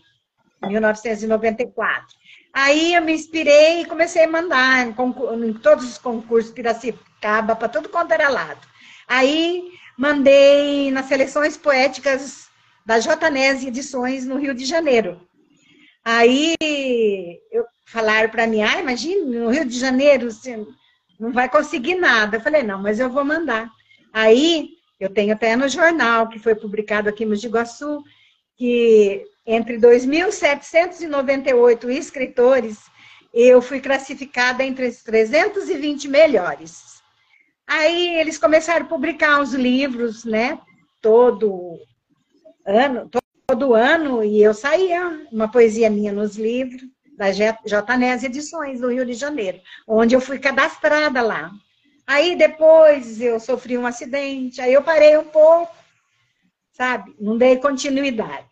1994. 0.62 2.08
Aí 2.54 2.94
eu 2.94 3.02
me 3.02 3.14
inspirei 3.14 3.82
e 3.82 3.86
comecei 3.86 4.24
a 4.24 4.28
mandar 4.28 4.88
em, 4.88 4.96
em 5.48 5.54
todos 5.54 5.86
os 5.86 5.98
concursos 5.98 6.52
Piracicaba, 6.52 7.56
para 7.56 7.70
todo 7.70 7.90
quanto 7.90 8.12
era 8.14 8.30
lado. 8.30 8.66
Aí 9.08 9.72
mandei 9.98 10.92
nas 10.92 11.06
seleções 11.06 11.56
poéticas 11.56 12.48
da 12.86 13.00
Jotanese 13.00 13.68
Edições 13.68 14.26
no 14.26 14.38
Rio 14.38 14.54
de 14.54 14.66
Janeiro. 14.66 15.22
Aí 16.04 16.56
eu, 17.52 17.66
falaram 17.88 18.30
para 18.30 18.46
mim, 18.46 18.62
ah, 18.62 18.80
imagina, 18.80 19.26
no 19.26 19.50
Rio 19.50 19.66
de 19.66 19.80
Janeiro 19.80 20.30
você 20.30 20.64
não 21.18 21.32
vai 21.32 21.50
conseguir 21.50 21.96
nada. 21.96 22.38
Eu 22.38 22.42
falei, 22.42 22.62
não, 22.62 22.80
mas 22.82 23.00
eu 23.00 23.10
vou 23.10 23.24
mandar. 23.24 23.72
Aí 24.12 24.72
eu 25.00 25.10
tenho 25.10 25.32
até 25.34 25.56
no 25.56 25.70
jornal, 25.70 26.28
que 26.28 26.38
foi 26.38 26.54
publicado 26.54 27.08
aqui 27.08 27.24
no 27.26 27.34
Iguaçu, 27.34 28.04
que 28.58 29.24
entre 29.46 29.78
2.798 29.78 31.90
escritores, 31.90 32.78
eu 33.34 33.62
fui 33.62 33.80
classificada 33.80 34.64
entre 34.64 34.88
os 34.88 35.02
320 35.04 36.10
melhores. 36.10 37.02
Aí 37.66 38.20
eles 38.20 38.38
começaram 38.38 38.86
a 38.86 38.90
publicar 38.90 39.40
os 39.40 39.54
livros, 39.54 40.26
né? 40.26 40.60
Todo 41.02 41.80
ano, 42.66 43.10
todo 43.48 43.74
ano, 43.74 44.26
e 44.26 44.44
eu 44.44 44.54
saía 44.54 45.26
uma 45.32 45.50
poesia 45.50 45.90
minha 45.90 46.12
nos 46.12 46.36
livros 46.36 46.97
da 47.18 47.32
JNES 47.32 48.24
Edições, 48.24 48.80
do 48.80 48.90
Rio 48.90 49.06
de 49.06 49.14
Janeiro, 49.14 49.60
onde 49.88 50.16
eu 50.16 50.22
fui 50.22 50.38
cadastrada 50.38 51.22
lá. 51.22 51.52
Aí 52.06 52.36
depois 52.38 53.20
eu 53.20 53.40
sofri 53.40 53.78
um 53.78 53.88
acidente, 53.88 54.62
aí 54.62 54.72
eu 54.72 54.84
parei 54.84 55.18
um 55.18 55.26
pouco, 55.26 55.76
sabe? 56.72 57.14
Não 57.20 57.38
dei 57.38 57.58
continuidade. 57.58 58.46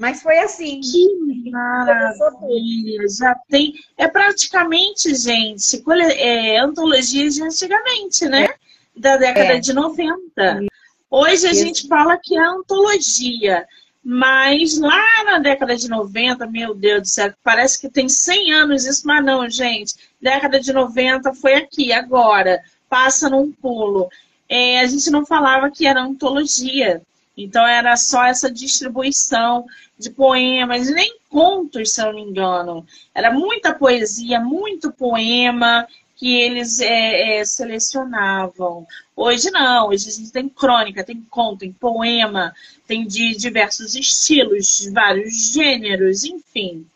Mas 0.00 0.20
foi 0.20 0.38
assim. 0.38 0.80
Que 0.80 1.50
maravilha! 1.50 3.08
Já 3.08 3.34
tem. 3.48 3.72
É 3.96 4.08
praticamente, 4.08 5.14
gente, 5.14 5.82
é, 6.18 6.58
antologias 6.58 7.34
de 7.36 7.42
antigamente, 7.42 8.26
né? 8.26 8.48
Da 8.96 9.16
década 9.16 9.54
é. 9.54 9.60
de 9.60 9.72
90. 9.72 10.66
Hoje 11.08 11.46
a 11.46 11.50
Isso. 11.50 11.64
gente 11.64 11.88
fala 11.88 12.18
que 12.20 12.36
é 12.36 12.42
antologia. 12.42 13.66
Mas 14.04 14.78
lá 14.78 15.24
na 15.24 15.38
década 15.38 15.76
de 15.76 15.88
90, 15.88 16.46
meu 16.46 16.74
Deus 16.74 17.02
do 17.02 17.08
céu, 17.08 17.32
parece 17.42 17.80
que 17.80 17.88
tem 17.88 18.08
100 18.08 18.52
anos 18.52 18.84
isso, 18.84 19.06
mas 19.06 19.24
não, 19.24 19.48
gente. 19.48 19.94
Década 20.20 20.58
de 20.58 20.72
90 20.72 21.32
foi 21.34 21.54
aqui, 21.54 21.92
agora. 21.92 22.60
Passa 22.88 23.30
num 23.30 23.52
pulo. 23.52 24.08
É, 24.48 24.80
a 24.80 24.86
gente 24.86 25.10
não 25.10 25.24
falava 25.24 25.70
que 25.70 25.86
era 25.86 26.02
antologia. 26.02 27.00
Então 27.36 27.66
era 27.66 27.96
só 27.96 28.24
essa 28.24 28.50
distribuição 28.50 29.64
de 29.98 30.10
poemas, 30.10 30.90
nem 30.90 31.16
contos, 31.30 31.92
se 31.92 32.02
eu 32.02 32.06
não 32.06 32.14
me 32.14 32.22
engano. 32.22 32.84
Era 33.14 33.32
muita 33.32 33.72
poesia, 33.72 34.40
muito 34.40 34.92
poema 34.92 35.86
que 36.22 36.40
eles 36.40 36.80
é, 36.80 37.40
é, 37.40 37.44
selecionavam. 37.44 38.86
Hoje 39.16 39.50
não, 39.50 39.88
hoje 39.88 40.08
a 40.08 40.12
gente 40.12 40.30
tem 40.30 40.48
crônica, 40.48 41.02
tem 41.02 41.20
conto, 41.28 41.58
tem 41.58 41.72
poema, 41.72 42.54
tem 42.86 43.04
de 43.04 43.34
diversos 43.34 43.96
estilos, 43.96 44.88
vários 44.92 45.52
gêneros, 45.52 46.22
enfim. 46.22 46.86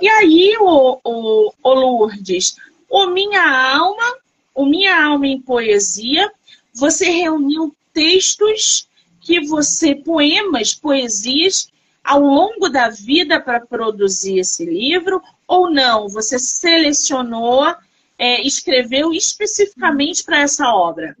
E 0.00 0.08
aí, 0.08 0.56
o, 0.58 0.98
o, 1.04 1.52
o 1.62 1.74
Lourdes, 1.74 2.56
o 2.88 3.08
Minha 3.08 3.76
Alma, 3.76 4.16
o 4.54 4.64
Minha 4.64 5.08
Alma 5.08 5.26
em 5.26 5.42
Poesia, 5.42 6.32
você 6.72 7.10
reuniu 7.10 7.76
textos 7.92 8.88
que 9.20 9.46
você, 9.46 9.94
poemas, 9.94 10.72
poesias, 10.74 11.68
ao 12.02 12.22
longo 12.22 12.70
da 12.70 12.88
vida 12.88 13.38
para 13.38 13.60
produzir 13.60 14.38
esse 14.38 14.64
livro, 14.64 15.20
ou 15.46 15.70
não? 15.70 16.08
Você 16.08 16.38
selecionou, 16.38 17.76
é, 18.20 18.46
escreveu 18.46 19.14
especificamente 19.14 20.22
para 20.22 20.42
essa 20.42 20.68
obra? 20.68 21.16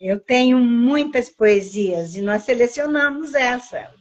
Eu 0.00 0.20
tenho 0.20 0.58
muitas 0.58 1.28
poesias 1.28 2.14
e 2.14 2.22
nós 2.22 2.44
selecionamos 2.44 3.34
essa 3.34 3.92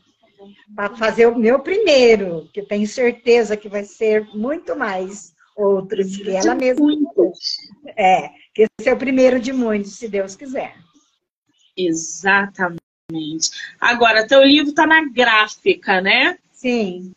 para 0.76 0.96
fazer 0.96 1.26
o 1.26 1.38
meu 1.38 1.60
primeiro, 1.60 2.48
que 2.54 2.62
tenho 2.62 2.86
certeza 2.88 3.58
que 3.58 3.70
vai 3.70 3.84
ser 3.84 4.24
muito 4.36 4.76
mais 4.76 5.34
outros 5.56 6.16
que 6.16 6.30
ela 6.30 6.54
mesma. 6.54 6.84
Muitos. 6.84 7.58
É, 7.98 8.30
que 8.54 8.68
esse 8.80 8.90
é 8.90 8.94
o 8.94 8.98
primeiro 8.98 9.40
de 9.40 9.52
muitos, 9.52 9.94
se 9.94 10.08
Deus 10.08 10.36
quiser. 10.36 10.76
Exatamente. 11.76 12.82
Agora, 13.80 14.28
teu 14.28 14.44
livro 14.44 14.70
está 14.70 14.86
na 14.86 15.10
gráfica, 15.10 16.02
né? 16.02 16.38
Sim. 16.52 17.14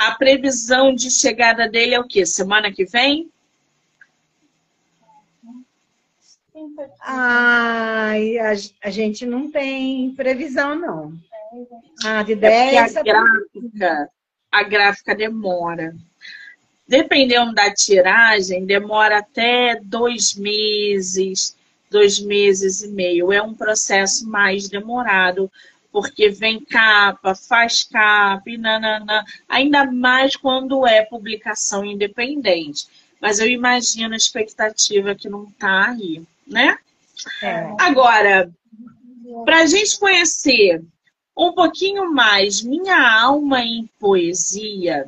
A 0.00 0.12
previsão 0.12 0.94
de 0.94 1.10
chegada 1.10 1.68
dele 1.68 1.94
é 1.94 2.00
o 2.00 2.08
quê? 2.08 2.24
Semana 2.24 2.72
que 2.72 2.86
vem? 2.86 3.30
Ai, 7.02 8.38
a, 8.38 8.52
a 8.82 8.90
gente 8.90 9.26
não 9.26 9.50
tem 9.50 10.14
previsão, 10.14 10.74
não. 10.74 11.12
Ah, 12.02 12.22
de 12.22 12.34
10 12.34 12.96
é 12.96 12.98
a 12.98 13.02
gráfica, 13.02 14.10
a 14.50 14.62
gráfica 14.62 15.14
demora. 15.14 15.94
Dependendo 16.88 17.52
da 17.52 17.70
tiragem, 17.70 18.64
demora 18.64 19.18
até 19.18 19.78
dois 19.84 20.34
meses, 20.34 21.54
dois 21.90 22.18
meses 22.18 22.80
e 22.80 22.88
meio. 22.88 23.30
É 23.30 23.42
um 23.42 23.52
processo 23.52 24.26
mais 24.26 24.66
demorado, 24.66 25.52
porque 25.92 26.30
vem 26.30 26.60
capa, 26.64 27.34
faz 27.34 27.82
capa 27.84 28.48
e 28.48 28.56
nananã. 28.56 29.24
Ainda 29.48 29.90
mais 29.90 30.36
quando 30.36 30.86
é 30.86 31.04
publicação 31.04 31.84
independente. 31.84 32.86
Mas 33.20 33.38
eu 33.38 33.48
imagino 33.48 34.14
a 34.14 34.16
expectativa 34.16 35.14
que 35.14 35.28
não 35.28 35.44
está 35.44 35.90
aí 35.90 36.24
né? 36.50 36.76
É. 37.42 37.74
Agora, 37.78 38.50
para 39.44 39.60
a 39.60 39.66
gente 39.66 39.98
conhecer 39.98 40.82
um 41.36 41.52
pouquinho 41.52 42.12
mais 42.12 42.60
Minha 42.60 43.22
Alma 43.22 43.62
em 43.62 43.88
Poesia, 43.98 45.06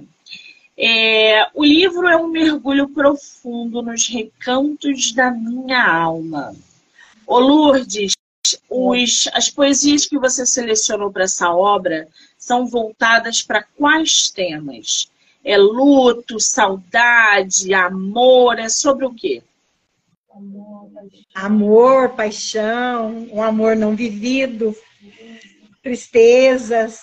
é, 0.79 1.47
o 1.53 1.65
livro 1.65 2.07
é 2.09 2.17
um 2.17 2.29
mergulho 2.29 2.89
profundo 2.89 3.83
nos 3.83 4.09
recantos 4.09 5.13
da 5.13 5.31
minha 5.31 5.85
alma. 5.85 6.55
Ô 7.27 7.39
Lourdes, 7.39 8.15
os, 8.69 9.29
as 9.33 9.49
poesias 9.51 10.07
que 10.07 10.19
você 10.19 10.47
selecionou 10.47 11.11
para 11.11 11.25
essa 11.25 11.51
obra 11.51 12.09
são 12.39 12.67
voltadas 12.67 13.43
para 13.43 13.63
quais 13.63 14.31
temas? 14.31 15.11
É 15.45 15.57
luto, 15.57 16.39
saudade, 16.39 17.75
amor, 17.75 18.59
é 18.59 18.69
sobre 18.69 19.05
o 19.05 19.13
quê? 19.13 19.43
Amor, 21.35 22.11
paixão, 22.11 23.29
um 23.33 23.43
amor 23.43 23.77
não 23.77 23.95
vivido, 23.95 24.75
tristezas, 25.83 27.01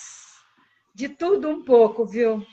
de 0.94 1.08
tudo 1.08 1.48
um 1.48 1.62
pouco, 1.62 2.04
viu? 2.04 2.44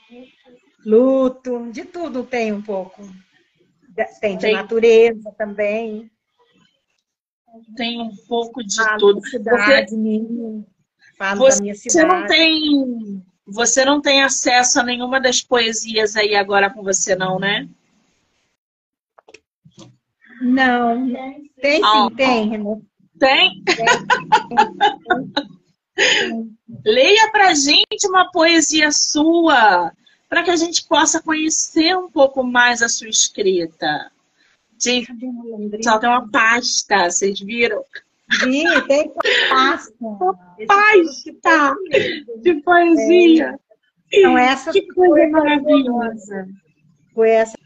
Luto, 0.86 1.72
de 1.72 1.84
tudo 1.84 2.24
tem 2.24 2.54
um 2.54 2.62
pouco. 2.62 3.02
Tem 4.22 4.38
de 4.38 4.42
tem. 4.42 4.54
natureza 4.54 5.32
também. 5.38 6.10
Tem 7.76 8.02
um 8.02 8.16
pouco 8.28 8.64
de 8.64 8.76
Fala 8.76 8.98
tudo. 8.98 9.22
Cidade, 9.28 9.92
você, 9.92 9.96
você 11.36 11.58
da 11.58 11.62
minha 11.62 11.76
cidade. 11.76 12.08
não 12.08 12.28
tem, 12.28 13.24
você 13.46 13.86
não 13.86 14.02
tem 14.02 14.24
acesso 14.24 14.80
a 14.80 14.84
nenhuma 14.84 15.20
das 15.20 15.42
poesias 15.42 16.16
aí 16.16 16.36
agora 16.36 16.70
com 16.70 16.84
você, 16.84 17.16
não, 17.16 17.40
né? 17.40 17.68
Não, 20.42 21.08
tem 21.60 21.82
sim, 21.82 21.88
oh. 21.88 22.12
tem, 22.12 22.50
Tem? 23.18 23.64
tem. 23.64 23.78
Leia 26.86 27.32
pra 27.32 27.56
gente 27.56 28.08
uma 28.08 28.30
poesia 28.32 28.92
sua, 28.92 29.92
para 30.30 30.44
que 30.44 30.52
a 30.52 30.56
gente 30.56 30.86
possa 30.88 31.22
conhecer 31.22 31.98
um 31.98 32.10
pouco 32.12 32.44
mais 32.44 32.84
a 32.84 32.90
sua 32.90 33.10
escrita. 33.10 34.12
Gente, 34.80 35.84
só 35.84 35.98
tem 36.00 36.10
uma 36.10 36.30
pasta, 36.30 37.10
vocês 37.10 37.40
viram? 37.40 37.84
Vi, 38.44 38.64
tem 38.88 39.12
pasta. 39.50 39.94
pasta 40.68 41.76
de 42.42 42.54
poesia. 42.62 43.60
É. 44.14 44.20
Então, 44.20 44.38
essa 44.38 44.72
que 44.72 44.88
coisa 44.94 45.30
maravilhosa. 45.30 46.48
Foi 47.14 47.30
essa 47.30 47.58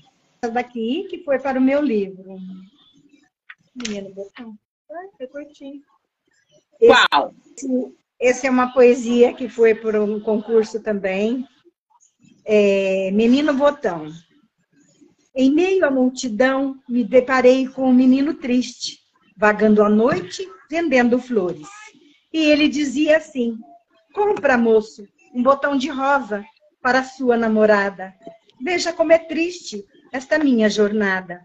daqui, 0.53 1.07
que 1.09 1.23
foi 1.23 1.39
para 1.39 1.59
o 1.59 1.61
meu 1.61 1.81
livro. 1.81 2.37
Menino 3.75 4.13
botão. 4.13 4.55
Foi 5.17 5.27
curtinho. 5.27 5.81
Qual? 6.79 7.33
Esse, 7.55 7.95
esse, 8.19 8.47
é 8.47 8.49
uma 8.49 8.73
poesia 8.73 9.33
que 9.33 9.47
foi 9.47 9.75
por 9.75 9.95
um 9.95 10.19
concurso 10.19 10.81
também. 10.81 11.47
É, 12.43 13.11
Menino 13.11 13.53
Botão. 13.53 14.11
Em 15.33 15.49
meio 15.49 15.85
à 15.85 15.91
multidão, 15.91 16.77
me 16.89 17.05
deparei 17.05 17.65
com 17.67 17.89
um 17.89 17.93
menino 17.93 18.33
triste, 18.33 18.99
vagando 19.37 19.81
à 19.81 19.89
noite, 19.89 20.45
vendendo 20.69 21.17
flores. 21.17 21.67
E 22.33 22.39
ele 22.39 22.67
dizia 22.67 23.17
assim: 23.17 23.57
Compra, 24.13 24.57
moço, 24.57 25.07
um 25.33 25.41
botão 25.41 25.77
de 25.77 25.89
rosa 25.89 26.43
para 26.81 27.03
sua 27.03 27.37
namorada. 27.37 28.13
Veja 28.61 28.91
como 28.91 29.13
é 29.13 29.17
triste 29.17 29.85
esta 30.11 30.37
minha 30.37 30.69
jornada. 30.69 31.41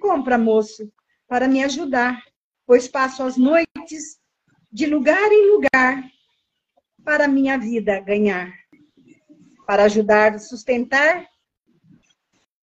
Compra, 0.00 0.38
moço, 0.38 0.90
para 1.28 1.46
me 1.46 1.62
ajudar, 1.62 2.22
pois 2.66 2.88
passo 2.88 3.22
as 3.22 3.36
noites 3.36 4.18
de 4.72 4.86
lugar 4.86 5.30
em 5.30 5.50
lugar 5.52 6.02
para 7.04 7.28
minha 7.28 7.58
vida 7.58 8.00
ganhar, 8.00 8.52
para 9.66 9.84
ajudar 9.84 10.34
a 10.34 10.38
sustentar 10.38 11.26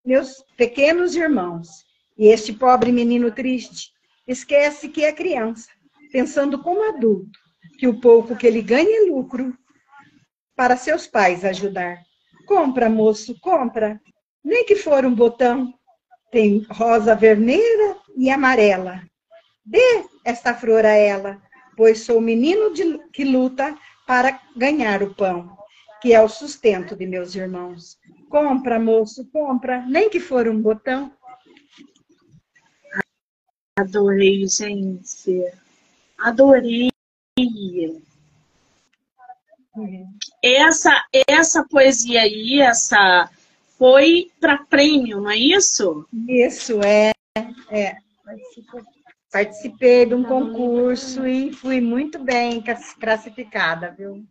meus 0.07 0.45
pequenos 0.57 1.17
irmãos. 1.17 1.69
E 2.17 2.29
este 2.29 2.53
pobre 2.53 2.93
menino 2.93 3.31
triste 3.33 3.91
esquece 4.27 4.89
que 4.89 5.05
é 5.05 5.13
criança, 5.13 5.69
pensando 6.13 6.63
como 6.63 6.89
adulto, 6.89 7.39
que 7.79 7.87
o 7.87 8.01
pouco 8.01 8.37
que 8.37 8.47
ele 8.47 8.63
ganha 8.63 9.05
é 9.05 9.11
lucro 9.11 9.53
para 10.55 10.77
seus 10.77 11.07
pais 11.07 11.45
ajudar. 11.45 11.99
Compra, 12.47 12.89
moço, 12.89 13.39
compra, 13.41 14.01
nem 14.43 14.65
que 14.65 14.77
for 14.77 15.05
um 15.05 15.15
botão, 15.15 15.75
tem 16.31 16.65
rosa 16.71 17.15
vermelha 17.15 17.97
e 18.17 18.31
amarela. 18.31 19.03
Dê 19.65 20.05
esta 20.25 20.55
flor 20.55 20.87
a 20.87 20.95
ela, 20.95 21.43
pois 21.77 22.01
sou 22.01 22.21
menino 22.21 22.73
de, 22.73 22.99
que 23.13 23.25
luta 23.25 23.77
para 24.07 24.41
ganhar 24.57 25.03
o 25.03 25.15
pão, 25.15 25.57
que 26.01 26.15
é 26.15 26.23
o 26.23 26.29
sustento 26.29 26.97
de 26.97 27.07
meus 27.07 27.35
irmãos. 27.35 27.99
Compra, 28.29 28.79
moço, 28.79 29.25
compra, 29.33 29.85
nem 29.87 30.11
que 30.11 30.21
for 30.21 30.49
um 30.49 30.61
botão. 30.61 31.13
Adorei, 33.79 34.47
gente. 34.49 35.45
Adorei. 36.19 36.91
Essa, 40.43 41.05
essa 41.29 41.65
poesia 41.69 42.23
aí, 42.23 42.61
essa 42.61 43.31
foi 43.79 44.31
para 44.41 44.65
prêmio, 44.65 45.21
não 45.21 45.31
é 45.31 45.37
isso? 45.37 46.07
Isso, 46.27 46.81
é. 46.83 47.13
é. 47.71 47.97
Participei 49.31 50.07
de 50.07 50.15
um 50.15 50.25
concurso 50.25 51.27
e 51.27 51.53
fui 51.53 51.81
muito 51.81 52.19
bem 52.19 52.63
classificada, 52.99 53.91
viu? 53.91 54.25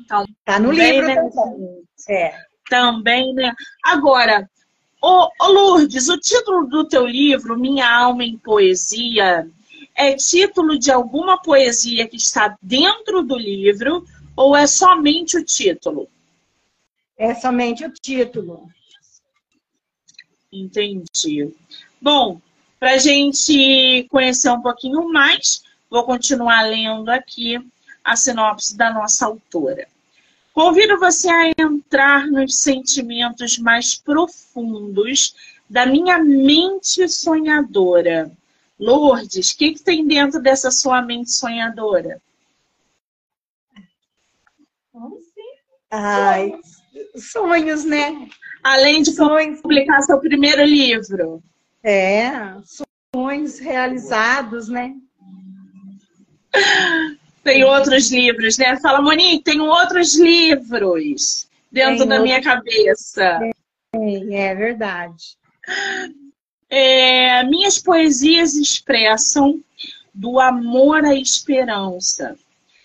Então, 0.00 0.24
tá 0.44 0.58
no 0.58 0.72
livro 0.72 1.06
né? 1.06 1.14
também. 1.14 1.84
É. 2.08 2.47
Também, 2.68 3.32
né? 3.34 3.54
Agora, 3.82 4.48
ô, 5.02 5.28
ô 5.40 5.46
Lourdes, 5.46 6.08
o 6.08 6.18
título 6.18 6.66
do 6.66 6.84
teu 6.84 7.06
livro, 7.06 7.58
Minha 7.58 7.90
Alma 7.90 8.24
em 8.24 8.36
Poesia, 8.36 9.48
é 9.94 10.14
título 10.14 10.78
de 10.78 10.92
alguma 10.92 11.40
poesia 11.42 12.06
que 12.06 12.16
está 12.16 12.56
dentro 12.62 13.22
do 13.22 13.36
livro 13.36 14.04
ou 14.36 14.56
é 14.56 14.66
somente 14.66 15.36
o 15.36 15.44
título? 15.44 16.08
É 17.16 17.34
somente 17.34 17.84
o 17.84 17.90
título. 17.90 18.68
Entendi. 20.52 21.52
Bom, 22.00 22.40
para 22.78 22.92
a 22.92 22.98
gente 22.98 24.06
conhecer 24.08 24.50
um 24.50 24.62
pouquinho 24.62 25.12
mais, 25.12 25.64
vou 25.90 26.04
continuar 26.04 26.62
lendo 26.62 27.08
aqui 27.08 27.58
a 28.04 28.14
sinopse 28.14 28.76
da 28.76 28.92
nossa 28.92 29.26
autora. 29.26 29.88
Convido 30.58 30.98
você 30.98 31.28
a 31.28 31.52
entrar 31.56 32.26
nos 32.26 32.62
sentimentos 32.62 33.58
mais 33.58 33.94
profundos 33.94 35.32
da 35.70 35.86
minha 35.86 36.18
mente 36.18 37.08
sonhadora. 37.08 38.32
Lourdes, 38.76 39.52
o 39.52 39.56
que, 39.56 39.74
que 39.74 39.84
tem 39.84 40.04
dentro 40.04 40.42
dessa 40.42 40.72
sua 40.72 41.00
mente 41.00 41.30
sonhadora? 41.30 42.20
Ai, 45.92 46.52
sonhos, 47.14 47.84
né? 47.84 48.28
Além 48.60 49.02
de 49.02 49.12
sonhos. 49.12 49.60
publicar 49.60 50.02
seu 50.02 50.18
primeiro 50.18 50.64
livro. 50.64 51.40
É, 51.84 52.32
sonhos 53.14 53.60
realizados, 53.60 54.68
né? 54.68 54.96
Tem 57.48 57.64
outros 57.64 58.10
livros, 58.10 58.58
né? 58.58 58.78
Fala, 58.78 59.00
Monique, 59.00 59.42
tem 59.42 59.58
outros 59.58 60.14
livros 60.18 61.48
dentro 61.72 62.00
tem 62.00 62.08
da 62.08 62.16
outros... 62.16 62.22
minha 62.22 62.42
cabeça. 62.42 63.40
É, 63.94 64.50
é 64.50 64.54
verdade. 64.54 65.38
É, 66.68 67.42
minhas 67.44 67.78
poesias 67.78 68.54
expressam 68.54 69.64
do 70.12 70.38
amor 70.38 71.06
à 71.06 71.14
esperança, 71.14 72.36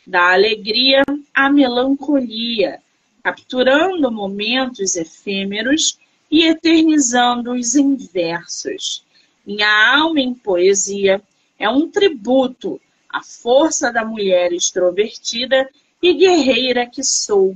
da 0.07 0.31
alegria 0.31 1.03
à 1.33 1.49
melancolia, 1.49 2.79
capturando 3.21 4.09
momentos 4.09 4.95
efêmeros 4.95 5.99
e 6.31 6.47
eternizando-os 6.47 7.75
em 7.75 7.97
versos. 7.97 9.03
Minha 9.45 9.97
alma 9.97 10.21
em 10.21 10.33
poesia 10.33 11.21
é 11.59 11.67
um 11.67 11.89
tributo 11.89 12.79
à 13.13 13.21
força 13.21 13.93
da 13.93 14.03
mulher 14.03 14.51
extrovertida 14.51 15.69
e 16.01 16.13
guerreira 16.13 16.85
que 16.87 17.03
sou, 17.03 17.55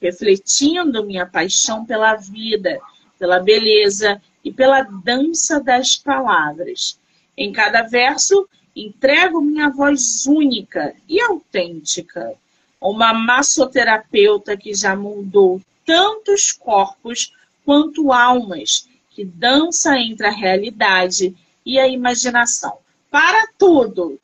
refletindo 0.00 1.04
minha 1.04 1.26
paixão 1.26 1.84
pela 1.84 2.14
vida, 2.14 2.78
pela 3.18 3.40
beleza 3.40 4.20
e 4.44 4.52
pela 4.52 4.82
dança 4.82 5.58
das 5.58 5.96
palavras. 5.96 7.00
Em 7.36 7.50
cada 7.50 7.82
verso, 7.82 8.46
entrego 8.76 9.40
minha 9.40 9.70
voz 9.70 10.26
única 10.26 10.94
e 11.08 11.20
autêntica 11.20 12.36
uma 12.80 13.12
massoterapeuta 13.12 14.56
que 14.56 14.72
já 14.74 14.94
moldou 14.94 15.60
tantos 15.84 16.52
corpos 16.52 17.32
quanto 17.64 18.12
almas, 18.12 18.88
que 19.10 19.24
dança 19.24 19.98
entre 19.98 20.26
a 20.26 20.30
realidade 20.30 21.34
e 21.66 21.78
a 21.78 21.88
imaginação. 21.88 22.78
Para 23.10 23.48
tudo, 23.58 24.18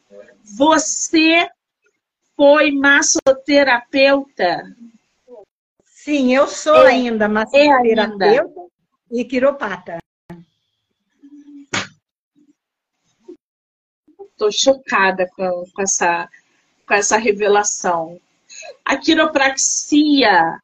você 0.44 1.48
foi 2.36 2.70
massoterapeuta? 2.72 4.62
Sim, 5.84 6.34
eu 6.34 6.46
sou 6.46 6.86
é, 6.86 6.90
ainda 6.90 7.28
massoterapeuta 7.28 8.26
é 8.26 8.40
ainda. 8.40 8.50
e 9.10 9.24
quiropata. 9.24 9.98
Estou 14.20 14.52
chocada 14.52 15.26
com, 15.34 15.64
com, 15.72 15.82
essa, 15.82 16.28
com 16.86 16.94
essa 16.94 17.16
revelação. 17.16 18.20
A 18.84 18.98
quiropraxia, 18.98 20.60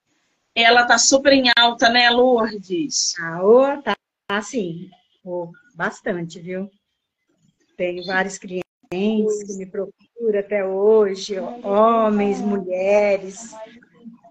ela 0.54 0.84
tá 0.84 0.98
super 0.98 1.32
em 1.32 1.50
alta, 1.56 1.88
né, 1.88 2.10
Lourdes? 2.10 3.14
Ah, 3.18 3.42
oh, 3.42 3.82
tá, 3.82 3.96
tá 4.26 4.42
sim. 4.42 4.90
Oh, 5.24 5.50
bastante, 5.74 6.38
viu? 6.40 6.70
Tenho 7.76 8.04
vários 8.04 8.36
clientes 8.36 8.69
que 8.92 9.56
me 9.56 9.66
procuram 9.66 10.40
até 10.40 10.66
hoje, 10.66 11.38
homens, 11.62 12.40
mulheres, 12.40 13.52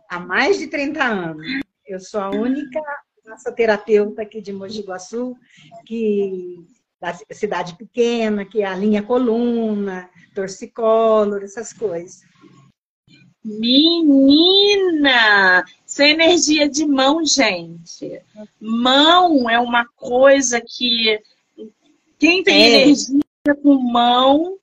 há 0.09 0.19
mais 0.19 0.59
de 0.59 0.67
30 0.67 1.01
anos. 1.01 1.47
Eu 1.87 1.97
sou 2.01 2.19
a 2.19 2.29
única 2.29 2.81
massoterapeuta 3.25 4.21
aqui 4.21 4.41
de 4.41 4.51
Mogi 4.51 4.81
Guaçu 4.81 5.33
que 5.85 6.57
da 6.99 7.17
cidade 7.31 7.77
pequena, 7.77 8.43
que 8.43 8.61
é 8.61 8.65
a 8.65 8.75
linha 8.75 9.01
coluna, 9.01 10.09
torcicolor, 10.35 11.41
essas 11.41 11.71
coisas. 11.71 12.19
Menina! 13.41 14.83
Isso 15.87 16.01
é 16.01 16.09
energia 16.09 16.67
de 16.67 16.85
mão, 16.85 17.25
gente. 17.25 18.21
Mão 18.59 19.49
é 19.49 19.57
uma 19.57 19.85
coisa 19.95 20.59
que 20.59 21.17
quem 22.17 22.43
tem 22.43 22.61
é. 22.61 22.81
energia 22.81 23.19
com 23.55 23.75
mão 23.75 24.59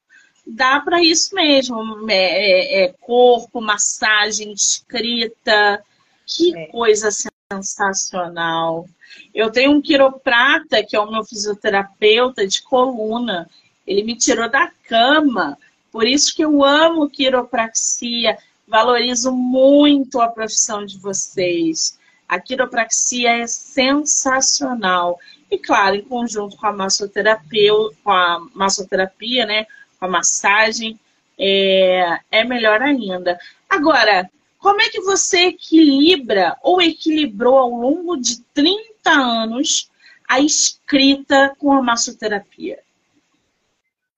dá 0.47 0.81
para 0.81 1.03
isso 1.03 1.35
mesmo. 1.35 2.09
É, 2.09 2.15
é, 2.15 2.85
é, 2.85 2.95
corpo, 3.01 3.61
massagem, 3.61 4.53
escrita. 4.53 5.83
Que 6.29 6.57
é. 6.57 6.67
coisa 6.67 7.09
sensacional. 7.53 8.89
Eu 9.33 9.51
tenho 9.51 9.71
um 9.71 9.81
quiroprata, 9.81 10.83
que 10.83 10.97
é 10.97 11.01
o 11.01 11.11
meu 11.11 11.25
fisioterapeuta 11.25 12.45
de 12.45 12.63
coluna. 12.63 13.49
Ele 13.87 14.03
me 14.03 14.17
tirou 14.17 14.51
da 14.51 14.71
cama. 14.89 15.57
Por 15.93 16.05
isso 16.05 16.35
que 16.35 16.45
eu 16.45 16.65
amo 16.65 17.09
quiropraxia. 17.09 18.37
Valorizo 18.67 19.31
muito 19.31 20.21
a 20.21 20.29
profissão 20.29 20.85
de 20.85 20.99
vocês. 20.99 21.97
A 22.29 22.41
quiropraxia 22.41 23.43
é 23.43 23.47
sensacional. 23.47 25.17
E 25.51 25.59
claro, 25.59 25.97
em 25.97 26.03
conjunto 26.03 26.57
com 26.57 26.67
a 26.67 26.73
massoterapia, 26.73 27.73
com 28.03 28.11
a 28.11 28.47
massoterapia, 28.55 29.47
né? 29.47 29.67
Com 29.99 30.07
a 30.07 30.09
massagem, 30.09 30.99
é, 31.39 32.19
é 32.31 32.45
melhor 32.45 32.83
ainda. 32.83 33.39
Agora, 33.69 34.29
como 34.59 34.81
é 34.81 34.89
que 34.89 35.01
você 35.01 35.47
equilibra 35.47 36.57
ou 36.63 36.83
equilibrou 36.83 37.57
ao 37.57 37.71
longo 37.71 38.17
de 38.17 38.41
30 38.55 39.11
anos 39.11 39.91
a 40.29 40.41
escrita 40.41 41.55
com 41.59 41.73
a 41.73 41.83
massoterapia? 41.83 42.81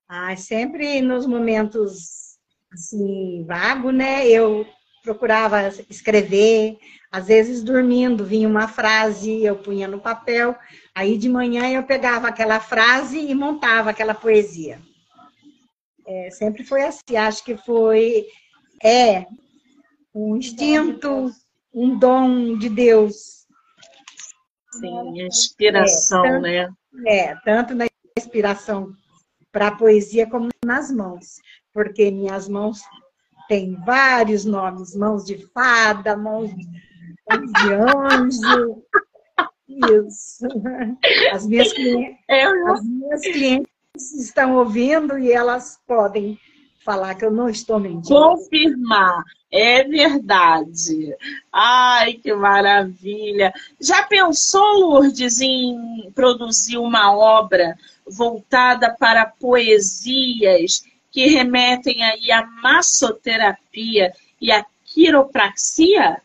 Ah, 0.07 0.35
sempre 0.35 1.01
nos 1.01 1.27
momentos 1.27 2.37
assim, 2.71 3.43
vago, 3.45 3.91
né? 3.91 4.27
Eu 4.27 4.65
procurava 5.03 5.67
escrever, 5.89 6.77
às 7.11 7.27
vezes 7.27 7.63
dormindo, 7.63 8.23
vinha 8.23 8.47
uma 8.47 8.67
frase, 8.67 9.43
eu 9.43 9.55
punha 9.55 9.87
no 9.87 9.99
papel, 9.99 10.55
aí 10.93 11.17
de 11.17 11.27
manhã 11.27 11.67
eu 11.69 11.83
pegava 11.83 12.27
aquela 12.27 12.59
frase 12.59 13.19
e 13.19 13.33
montava 13.33 13.89
aquela 13.89 14.13
poesia. 14.13 14.79
É, 16.05 16.29
sempre 16.31 16.63
foi 16.63 16.83
assim, 16.83 17.15
acho 17.17 17.43
que 17.43 17.57
foi 17.57 18.25
é 18.83 19.25
um 20.13 20.37
instinto, 20.37 21.31
um 21.73 21.97
dom 21.97 22.57
de 22.57 22.69
Deus. 22.69 23.45
Sim, 24.71 25.21
inspiração, 25.25 26.25
é, 26.25 26.29
tanto, 26.29 26.41
né? 26.41 26.69
É, 27.07 27.35
tanto 27.43 27.75
na 27.75 27.85
inspiração 28.17 28.93
para 29.51 29.67
a 29.67 29.75
poesia 29.75 30.29
como 30.29 30.49
nas 30.63 30.91
mãos, 30.91 31.39
porque 31.73 32.11
minhas 32.11 32.47
mãos 32.47 32.81
têm 33.47 33.73
vários 33.83 34.45
nomes, 34.45 34.95
mãos 34.95 35.25
de 35.25 35.37
fada, 35.47 36.15
mãos 36.15 36.51
de, 37.37 37.73
anjo. 37.73 38.83
Isso. 40.07 40.47
As 41.31 41.45
minhas, 41.45 41.71
clientes, 41.73 42.17
as 42.67 42.83
minhas 42.83 43.21
clientes 43.21 44.13
estão 44.17 44.55
ouvindo 44.57 45.17
e 45.17 45.31
elas 45.31 45.79
podem 45.87 46.39
falar 46.83 47.13
que 47.15 47.23
eu 47.23 47.31
não 47.31 47.47
estou 47.47 47.79
mentindo. 47.79 48.07
Confirmar, 48.07 49.23
é 49.51 49.83
verdade. 49.83 51.15
Ai, 51.53 52.13
que 52.13 52.33
maravilha. 52.33 53.53
Já 53.79 54.03
pensou, 54.03 54.79
Lourdes, 54.79 55.39
em 55.39 56.11
produzir 56.15 56.77
uma 56.77 57.15
obra 57.15 57.77
voltada 58.07 58.95
para 58.99 59.25
poesias 59.25 60.83
que 61.11 61.27
remetem 61.27 62.03
aí 62.03 62.31
à 62.31 62.45
massoterapia 62.45 64.11
e 64.41 64.51
à 64.51 64.65
quiropraxia? 64.85 66.21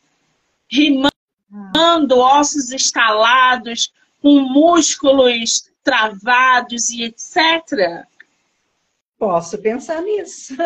Rimando 0.71 2.19
ossos 2.19 2.73
estalados 2.73 3.93
com 4.21 4.41
músculos 4.41 5.71
travados 5.83 6.91
e 6.91 7.05
etc. 7.05 8.07
Posso 9.19 9.59
pensar 9.59 10.03
nisso. 10.03 10.55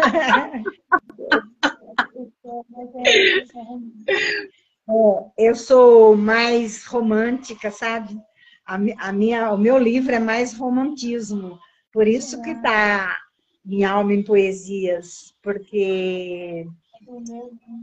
É, 4.91 5.49
eu 5.49 5.55
sou 5.55 6.17
mais 6.17 6.87
romântica, 6.87 7.71
sabe? 7.71 8.19
A, 8.65 8.79
a, 8.99 9.13
minha, 9.13 9.53
o 9.53 9.59
meu 9.59 9.77
livro 9.77 10.15
é 10.15 10.19
mais 10.19 10.55
romantismo. 10.55 11.59
Por 11.93 12.09
isso 12.09 12.41
que 12.41 12.51
está 12.51 13.15
minha 13.63 13.91
alma 13.91 14.15
em 14.15 14.23
poesias, 14.23 15.35
porque 15.43 16.67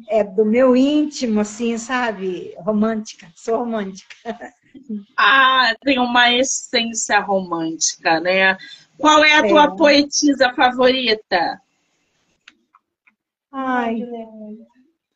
é 0.09 0.23
do 0.23 0.45
meu 0.45 0.75
íntimo, 0.75 1.39
assim, 1.39 1.77
sabe? 1.77 2.53
Romântica, 2.59 3.27
sou 3.35 3.59
romântica. 3.59 4.15
Ah, 5.17 5.73
tem 5.83 5.97
uma 5.97 6.33
essência 6.33 7.19
romântica, 7.19 8.19
né? 8.19 8.57
Qual 8.97 9.23
é 9.23 9.33
a 9.33 9.45
é. 9.45 9.47
tua 9.47 9.75
poetisa 9.75 10.53
favorita? 10.53 11.61
Ai, 13.51 14.03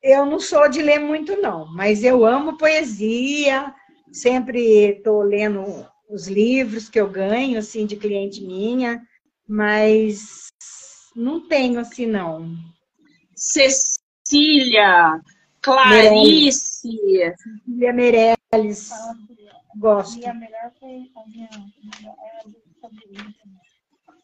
eu 0.01 0.25
não 0.25 0.39
sou 0.39 0.69
de 0.69 0.81
ler 0.81 0.99
muito, 0.99 1.35
não, 1.41 1.65
mas 1.73 2.03
eu 2.03 2.25
amo 2.25 2.57
poesia, 2.57 3.73
sempre 4.13 4.61
estou 4.91 5.21
lendo 5.21 5.85
os 6.09 6.27
livros 6.27 6.87
que 6.87 6.99
eu 6.99 7.09
ganho, 7.09 7.59
assim, 7.59 7.85
de 7.85 7.97
cliente 7.97 8.41
minha, 8.41 9.01
mas 9.47 10.47
não 11.15 11.47
tenho 11.47 11.79
assim, 11.79 12.05
não. 12.05 12.55
Cecília, 14.29 15.19
Clarice. 15.59 16.87
Cecília 17.35 17.91
Meirelles. 17.91 18.91
Gosto. 19.75 20.21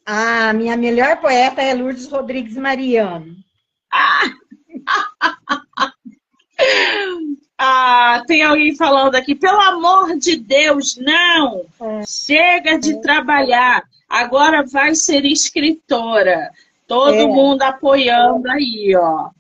Ah, 0.06 0.54
minha 0.54 0.78
melhor 0.78 1.20
poeta 1.20 1.64
é 1.64 1.74
Lourdes 1.74 2.06
Rodrigues 2.06 2.56
Mariano. 2.56 3.36
Ah! 3.92 4.30
ah, 7.58 8.24
tem 8.28 8.44
alguém 8.44 8.76
falando 8.76 9.16
aqui, 9.16 9.34
pelo 9.34 9.60
amor 9.60 10.16
de 10.20 10.36
Deus, 10.36 10.98
não! 10.98 11.66
É. 11.82 12.06
Chega 12.06 12.78
de 12.78 12.94
é. 12.94 13.02
trabalhar, 13.02 13.84
agora 14.08 14.64
vai 14.64 14.94
ser 14.94 15.26
escritora. 15.26 16.52
Todo 16.88 17.16
é. 17.16 17.26
mundo 17.26 17.64
apoiando 17.64 18.48
aí, 18.52 18.96
ó. 18.96 19.32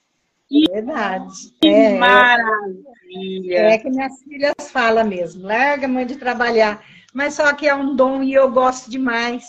Que, 0.47 0.65
Verdade. 0.71 1.33
Que 1.61 1.67
é, 1.67 1.97
maravilha. 1.97 3.57
É 3.57 3.77
que 3.77 3.89
minhas 3.89 4.21
filhas 4.23 4.71
falam 4.71 5.05
mesmo, 5.05 5.43
larga 5.43 5.87
mãe 5.87 6.05
de 6.05 6.15
trabalhar. 6.15 6.83
Mas 7.13 7.33
só 7.35 7.51
que 7.53 7.67
é 7.67 7.73
um 7.73 7.95
dom 7.95 8.21
e 8.21 8.33
eu 8.33 8.51
gosto 8.51 8.89
demais. 8.89 9.45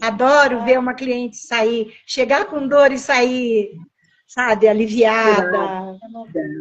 Adoro 0.00 0.64
ver 0.64 0.78
uma 0.78 0.94
cliente 0.94 1.36
sair, 1.36 1.94
chegar 2.06 2.46
com 2.46 2.68
dor 2.68 2.92
e 2.92 2.98
sair, 2.98 3.72
sabe, 4.26 4.68
aliviada, 4.68 5.98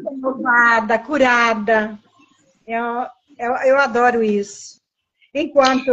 renovada, 0.10 1.00
curada. 1.00 2.00
Eu, 2.66 3.06
eu, 3.38 3.54
eu 3.66 3.78
adoro 3.78 4.24
isso. 4.24 4.80
Enquanto 5.34 5.90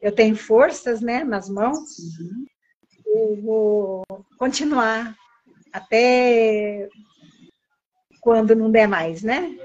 eu 0.00 0.12
tenho 0.12 0.36
forças 0.36 1.00
né, 1.00 1.24
nas 1.24 1.48
mãos, 1.48 1.78
uhum. 1.78 2.46
eu 3.06 3.42
vou 3.42 4.04
continuar 4.38 5.14
até 5.72 6.88
quando 8.20 8.54
não 8.54 8.70
der 8.70 8.86
mais, 8.88 9.22
né? 9.22 9.56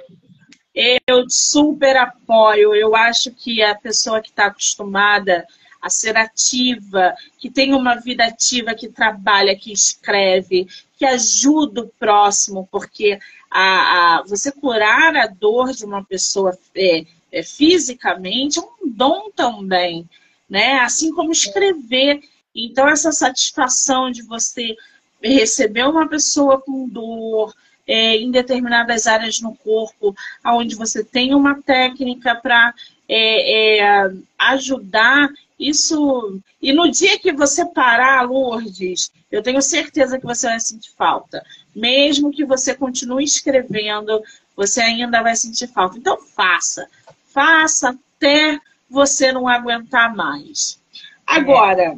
Eu 0.73 1.29
super 1.29 1.95
apoio. 1.97 2.73
Eu 2.73 2.95
acho 2.95 3.31
que 3.31 3.61
a 3.61 3.75
pessoa 3.75 4.21
que 4.21 4.29
está 4.29 4.47
acostumada 4.47 5.45
a 5.81 5.89
ser 5.89 6.15
ativa, 6.15 7.13
que 7.37 7.49
tem 7.49 7.73
uma 7.73 7.95
vida 7.95 8.23
ativa, 8.23 8.73
que 8.73 8.87
trabalha, 8.87 9.55
que 9.55 9.71
escreve, 9.71 10.65
que 10.97 11.05
ajuda 11.05 11.81
o 11.81 11.89
próximo, 11.99 12.67
porque 12.71 13.19
a, 13.51 14.19
a 14.19 14.23
você 14.23 14.49
curar 14.49 15.13
a 15.15 15.27
dor 15.27 15.73
de 15.73 15.83
uma 15.83 16.03
pessoa 16.03 16.57
é, 16.73 17.05
é, 17.31 17.43
fisicamente 17.43 18.59
é 18.59 18.61
um 18.61 18.89
dom 18.89 19.29
também, 19.35 20.09
né? 20.49 20.79
Assim 20.79 21.13
como 21.13 21.33
escrever. 21.33 22.21
Então, 22.55 22.87
essa 22.87 23.11
satisfação 23.11 24.09
de 24.09 24.21
você 24.21 24.75
receber 25.23 25.87
uma 25.87 26.07
pessoa 26.07 26.59
com 26.59 26.87
dor 26.87 27.53
é, 27.87 28.17
em 28.17 28.31
determinadas 28.31 29.07
áreas 29.07 29.39
no 29.41 29.55
corpo, 29.55 30.15
onde 30.45 30.75
você 30.75 31.03
tem 31.03 31.33
uma 31.33 31.61
técnica 31.61 32.35
para 32.35 32.73
é, 33.07 33.87
é, 33.91 34.11
ajudar 34.37 35.29
isso. 35.59 36.39
E 36.61 36.73
no 36.73 36.89
dia 36.89 37.19
que 37.19 37.31
você 37.31 37.65
parar, 37.65 38.21
Lourdes, 38.23 39.11
eu 39.31 39.41
tenho 39.41 39.61
certeza 39.61 40.19
que 40.19 40.25
você 40.25 40.47
vai 40.47 40.59
sentir 40.59 40.91
falta. 40.97 41.43
Mesmo 41.75 42.31
que 42.31 42.45
você 42.45 42.75
continue 42.75 43.23
escrevendo, 43.23 44.21
você 44.55 44.81
ainda 44.81 45.21
vai 45.21 45.35
sentir 45.35 45.67
falta. 45.67 45.97
Então 45.97 46.17
faça. 46.17 46.87
Faça 47.27 47.89
até 47.89 48.59
você 48.89 49.31
não 49.31 49.47
aguentar 49.47 50.15
mais. 50.15 50.79
Agora, 51.25 51.97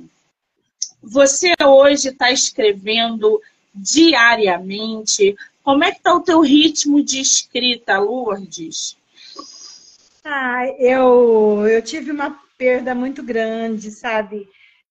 você 1.05 1.53
hoje 1.63 2.09
está 2.09 2.31
escrevendo 2.31 3.41
diariamente. 3.73 5.35
Como 5.63 5.83
é 5.83 5.91
que 5.91 5.97
está 5.97 6.13
o 6.13 6.21
teu 6.21 6.41
ritmo 6.41 7.03
de 7.03 7.19
escrita, 7.19 7.97
Lourdes? 7.97 8.97
Ah, 10.23 10.65
eu, 10.79 11.67
eu 11.67 11.81
tive 11.81 12.11
uma 12.11 12.39
perda 12.57 12.95
muito 12.95 13.21
grande, 13.21 13.91
sabe? 13.91 14.47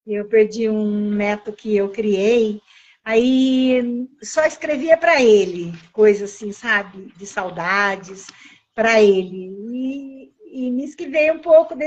Eu 0.06 0.26
perdi 0.26 0.68
um 0.68 1.10
neto 1.10 1.52
que 1.52 1.74
eu 1.74 1.88
criei, 1.88 2.60
aí 3.04 4.06
só 4.22 4.44
escrevia 4.44 4.96
para 4.96 5.22
ele, 5.22 5.72
coisas 5.92 6.34
assim, 6.34 6.52
sabe? 6.52 7.12
De 7.16 7.26
saudades 7.26 8.26
para 8.74 9.02
ele. 9.02 9.50
E, 9.72 10.32
e 10.52 10.70
nisso 10.70 10.96
que 10.96 11.06
veio 11.06 11.34
um 11.34 11.38
pouco 11.38 11.74
de, 11.74 11.86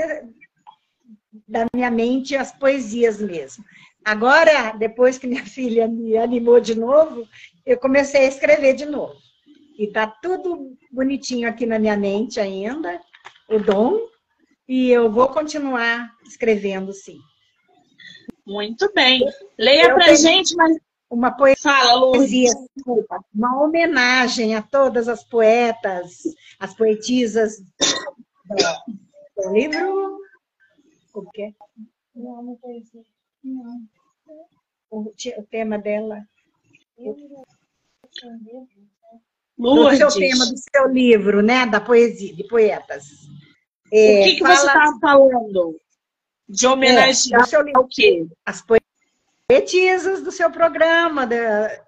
da 1.46 1.66
minha 1.72 1.90
mente 1.90 2.36
as 2.36 2.52
poesias 2.52 3.20
mesmo. 3.20 3.64
Agora, 4.08 4.72
depois 4.72 5.18
que 5.18 5.26
minha 5.26 5.44
filha 5.44 5.86
me 5.86 6.16
animou 6.16 6.58
de 6.60 6.74
novo, 6.74 7.28
eu 7.66 7.78
comecei 7.78 8.22
a 8.22 8.28
escrever 8.28 8.72
de 8.72 8.86
novo. 8.86 9.14
E 9.78 9.86
tá 9.86 10.06
tudo 10.06 10.74
bonitinho 10.90 11.46
aqui 11.46 11.66
na 11.66 11.78
minha 11.78 11.94
mente 11.94 12.40
ainda, 12.40 12.98
o 13.50 13.58
dom, 13.58 13.98
e 14.66 14.90
eu 14.90 15.12
vou 15.12 15.28
continuar 15.28 16.10
escrevendo, 16.26 16.90
sim. 16.90 17.18
Muito 18.46 18.90
bem. 18.94 19.22
Leia 19.58 19.94
para 19.94 20.14
gente, 20.14 20.56
mas 20.56 20.78
uma 21.10 21.30
poesia, 21.30 21.58
Fala, 21.62 22.26
desculpa, 22.26 23.22
uma 23.34 23.62
homenagem 23.62 24.56
a 24.56 24.62
todas 24.62 25.06
as 25.06 25.22
poetas, 25.22 26.22
as 26.58 26.72
poetisas 26.74 27.58
do, 27.58 29.42
do 29.42 29.52
livro. 29.52 30.18
O 31.12 31.30
quê? 31.30 31.54
Não, 32.14 32.42
não 32.42 32.56
poesia. 32.56 33.02
Não. 33.44 33.97
O, 34.90 35.12
o 35.12 35.42
tema 35.50 35.78
dela. 35.78 36.22
Lourdes. 39.58 39.98
Do 39.98 40.10
seu 40.10 40.20
tema 40.20 40.46
do 40.46 40.56
seu 40.56 40.88
livro, 40.88 41.42
né? 41.42 41.66
Da 41.66 41.80
poesia, 41.80 42.34
de 42.34 42.44
poetas. 42.44 43.04
É, 43.92 44.20
o 44.20 44.24
que, 44.24 44.34
que 44.34 44.40
fala... 44.40 44.56
você 44.56 44.66
estava 44.66 44.98
falando? 45.00 45.80
De 46.48 46.66
homenagem 46.66 47.32
é, 47.34 47.38
ao 47.74 47.86
quê? 47.86 48.26
As 48.46 48.64
poetisas 49.48 50.22
do 50.22 50.30
seu 50.30 50.50
programa. 50.50 51.26
Da, 51.26 51.82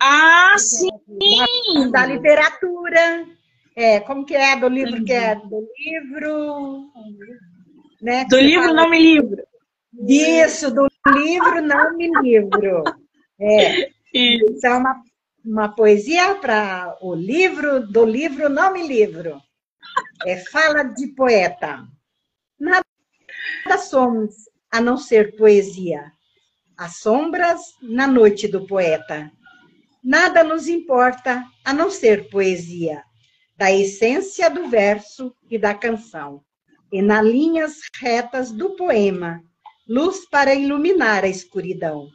ah, 0.00 0.54
sim! 0.58 0.90
Da, 1.90 2.00
da, 2.00 2.06
literatura. 2.06 3.26
É, 3.74 4.00
como 4.00 4.26
que 4.26 4.34
é 4.34 4.56
do 4.56 4.68
livro 4.68 4.98
uhum. 4.98 5.04
que 5.04 5.12
é? 5.12 5.34
Do 5.36 5.66
livro. 5.78 6.92
Né, 8.02 8.24
do 8.24 8.36
livro 8.36 8.64
fala... 8.64 8.82
Não 8.82 8.90
Me 8.90 8.98
Livro. 8.98 9.42
Isso, 10.08 10.74
do 10.74 10.88
livro 11.06 11.60
Não 11.62 11.96
Me 11.96 12.10
Livro. 12.20 12.84
É. 13.40 13.90
Isso 14.14 14.66
é 14.66 14.74
uma, 14.74 15.02
uma 15.44 15.68
poesia 15.74 16.34
para 16.36 16.96
o 17.00 17.14
livro 17.14 17.86
do 17.86 18.04
livro 18.04 18.48
Não 18.48 18.72
Me 18.72 18.86
Livro. 18.86 19.40
É 20.24 20.36
fala 20.36 20.82
de 20.82 21.08
poeta. 21.08 21.84
Nada 22.58 22.84
somos 23.78 24.34
a 24.70 24.80
não 24.80 24.96
ser 24.96 25.36
poesia. 25.36 26.12
As 26.76 26.96
sombras 26.98 27.60
na 27.82 28.06
noite 28.06 28.46
do 28.48 28.66
poeta. 28.66 29.30
Nada 30.02 30.42
nos 30.42 30.68
importa 30.68 31.44
a 31.64 31.72
não 31.72 31.90
ser 31.90 32.28
poesia, 32.28 33.04
da 33.56 33.70
essência 33.70 34.50
do 34.50 34.68
verso 34.68 35.32
e 35.48 35.56
da 35.58 35.74
canção. 35.74 36.42
E 36.92 37.00
nas 37.00 37.24
linhas 37.24 37.78
retas 38.00 38.50
do 38.50 38.70
poema, 38.76 39.42
luz 39.92 40.24
para 40.24 40.54
iluminar 40.54 41.22
a 41.22 41.28
escuridão, 41.28 42.08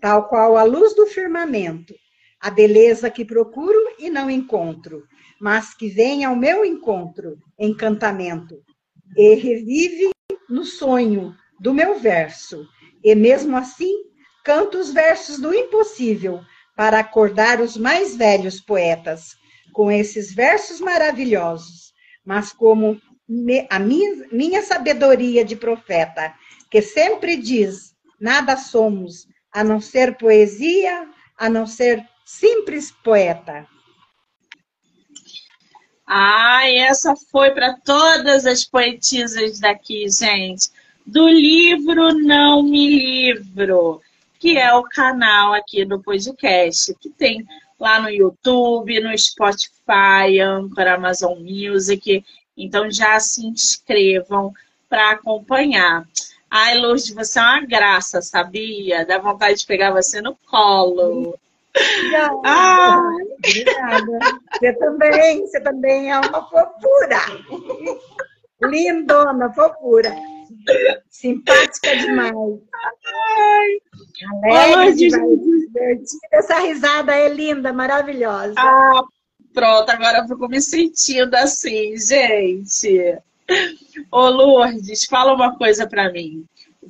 tal 0.00 0.28
qual 0.28 0.56
a 0.56 0.64
luz 0.64 0.92
do 0.92 1.06
firmamento, 1.06 1.94
a 2.40 2.50
beleza 2.50 3.08
que 3.08 3.24
procuro 3.24 3.78
e 3.96 4.10
não 4.10 4.28
encontro, 4.28 5.04
mas 5.40 5.72
que 5.72 5.88
vem 5.88 6.24
ao 6.24 6.34
meu 6.34 6.64
encontro, 6.64 7.38
encantamento, 7.56 8.56
e 9.16 9.36
revive 9.36 10.10
no 10.48 10.64
sonho 10.64 11.32
do 11.60 11.72
meu 11.72 11.96
verso, 11.96 12.66
e 13.04 13.14
mesmo 13.14 13.56
assim 13.56 13.92
canto 14.44 14.76
os 14.76 14.92
versos 14.92 15.38
do 15.38 15.54
impossível 15.54 16.40
para 16.76 16.98
acordar 16.98 17.60
os 17.60 17.76
mais 17.76 18.16
velhos 18.16 18.60
poetas 18.60 19.36
com 19.72 19.92
esses 19.92 20.34
versos 20.34 20.80
maravilhosos, 20.80 21.92
mas 22.26 22.52
como 22.52 23.00
a 23.70 23.78
minha, 23.78 24.62
sabedoria 24.62 25.44
de 25.44 25.54
profeta, 25.54 26.34
que 26.72 26.80
sempre 26.80 27.36
diz: 27.36 27.94
nada 28.18 28.56
somos 28.56 29.28
a 29.52 29.62
não 29.62 29.78
ser 29.78 30.16
poesia, 30.16 31.06
a 31.36 31.46
não 31.50 31.66
ser 31.66 32.02
simples 32.24 32.90
poeta. 33.04 33.66
Ah, 36.06 36.66
essa 36.70 37.14
foi 37.30 37.50
para 37.50 37.74
todas 37.84 38.46
as 38.46 38.64
poetisas 38.64 39.60
daqui, 39.60 40.08
gente. 40.08 40.70
Do 41.06 41.28
livro 41.28 42.14
Não 42.14 42.62
Me 42.62 42.88
Livro, 42.88 44.00
que 44.38 44.56
é 44.56 44.72
o 44.72 44.82
canal 44.82 45.52
aqui 45.52 45.84
do 45.84 46.00
podcast, 46.02 46.94
que 46.94 47.10
tem 47.10 47.46
lá 47.78 48.00
no 48.00 48.08
YouTube, 48.08 48.98
no 49.00 49.16
Spotify, 49.18 50.40
Anchor, 50.40 50.86
Amazon 50.86 51.38
Music. 51.38 52.24
Então 52.56 52.90
já 52.90 53.20
se 53.20 53.44
inscrevam 53.46 54.54
para 54.88 55.10
acompanhar. 55.10 56.06
Ai, 56.54 56.76
Lourdes, 56.76 57.08
você 57.14 57.38
é 57.38 57.42
uma 57.42 57.64
graça, 57.64 58.20
sabia? 58.20 59.06
Dá 59.06 59.18
vontade 59.18 59.60
de 59.60 59.66
pegar 59.66 59.90
você 59.90 60.20
no 60.20 60.36
colo. 60.50 61.34
Não, 62.10 62.42
ah. 62.44 63.00
Obrigada. 63.38 64.18
Você 64.52 64.72
também, 64.74 65.40
você 65.40 65.60
também 65.62 66.12
é 66.12 66.18
uma 66.18 66.46
fofura. 66.46 67.20
Lindona, 68.60 69.50
fofura. 69.54 70.14
Simpática 71.08 71.96
demais. 71.96 72.34
Ai. 73.16 73.80
Alegre, 74.44 74.94
divertida. 74.94 76.28
Essa 76.30 76.58
risada 76.58 77.14
é 77.14 77.30
linda, 77.30 77.72
maravilhosa. 77.72 78.56
Ah, 78.58 79.02
pronto, 79.54 79.88
agora 79.88 80.18
eu 80.18 80.28
fico 80.28 80.46
me 80.48 80.60
sentindo 80.60 81.34
assim, 81.34 81.96
gente. 81.96 83.18
Ô 84.10 84.28
Lourdes, 84.28 85.04
fala 85.04 85.34
uma 85.34 85.56
coisa 85.56 85.86
para 85.86 86.10
mim. 86.12 86.44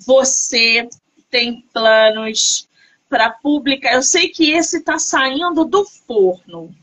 Você 0.06 0.88
tem 1.30 1.62
planos 1.72 2.68
para 3.08 3.30
publicar. 3.30 3.94
Eu 3.94 4.02
sei 4.02 4.28
que 4.28 4.52
esse 4.52 4.78
está 4.78 4.98
saindo 4.98 5.64
do 5.64 5.84
forno, 5.84 6.74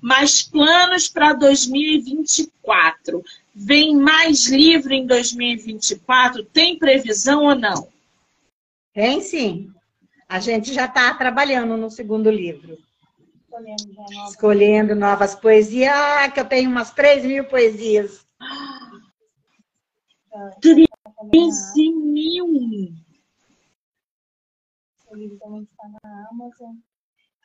mas 0.00 0.42
planos 0.42 1.08
para 1.08 1.32
2024. 1.32 3.22
Vem 3.54 3.96
mais 3.96 4.46
livro 4.46 4.92
em 4.92 5.06
2024? 5.06 6.44
Tem 6.44 6.78
previsão 6.78 7.44
ou 7.44 7.54
não? 7.54 7.88
Tem 8.92 9.20
sim. 9.20 9.70
A 10.28 10.40
gente 10.40 10.72
já 10.72 10.86
está 10.86 11.12
trabalhando 11.14 11.76
no 11.76 11.90
segundo 11.90 12.30
livro. 12.30 12.78
Escolhendo 14.28 14.94
novas 14.94 15.34
poesias. 15.34 15.92
Ah, 15.92 16.28
que 16.28 16.40
eu 16.40 16.44
tenho 16.44 16.70
umas 16.70 16.90
3 16.90 17.24
mil 17.24 17.44
poesias. 17.44 18.24
13 18.40 18.83
mil! 21.92 22.46
O 25.10 25.16
livro 25.16 25.38
também 25.38 25.62
está 25.62 25.88
na 26.02 26.28
Amazon. 26.30 26.74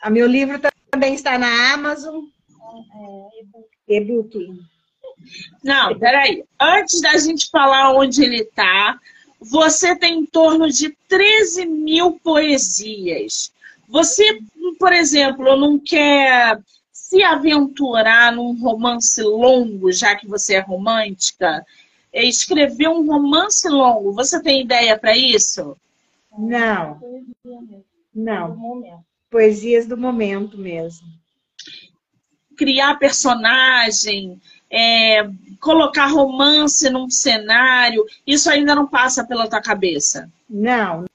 A 0.02 0.10
meu 0.10 0.28
livro 0.28 0.60
também 0.92 1.14
está 1.14 1.38
na 1.38 1.74
Amazon. 1.74 2.26
É, 2.96 3.96
e-book. 3.96 4.60
Não, 5.64 5.98
peraí. 6.00 6.44
Antes 6.60 7.02
da 7.02 7.18
gente 7.18 7.50
falar 7.50 7.94
onde 7.94 8.24
ele 8.24 8.42
está, 8.42 9.00
você 9.40 9.96
tem 9.96 10.20
em 10.20 10.26
torno 10.26 10.70
de 10.70 10.90
13 11.08 11.66
mil 11.66 12.20
poesias. 12.20 13.52
Você, 13.88 14.40
por 14.80 14.94
exemplo, 14.94 15.58
não 15.58 15.80
quer 15.80 16.60
se 16.92 17.24
aventurar 17.24 18.32
num 18.32 18.60
romance 18.60 19.22
longo, 19.22 19.92
já 19.92 20.16
que 20.16 20.28
você 20.28 20.56
é 20.56 20.60
romântica? 20.60 21.66
Escrever 22.14 22.90
um 22.90 23.06
romance 23.06 23.68
longo, 23.70 24.14
você 24.14 24.42
tem 24.42 24.62
ideia 24.62 24.98
para 24.98 25.16
isso? 25.16 25.78
Não. 26.38 27.00
Não. 28.14 29.04
Poesias 29.30 29.86
do 29.86 29.98
momento 29.98 30.58
mesmo. 30.58 31.08
Criar 32.58 32.98
personagem, 32.98 34.42
é, 34.70 35.30
colocar 35.60 36.08
romance 36.08 36.90
num 36.90 37.10
cenário, 37.10 38.06
isso 38.26 38.50
ainda 38.50 38.76
não 38.76 38.88
passa 38.88 39.26
pela 39.26 39.50
tua 39.50 39.62
cabeça? 39.62 40.32
Não, 40.50 41.06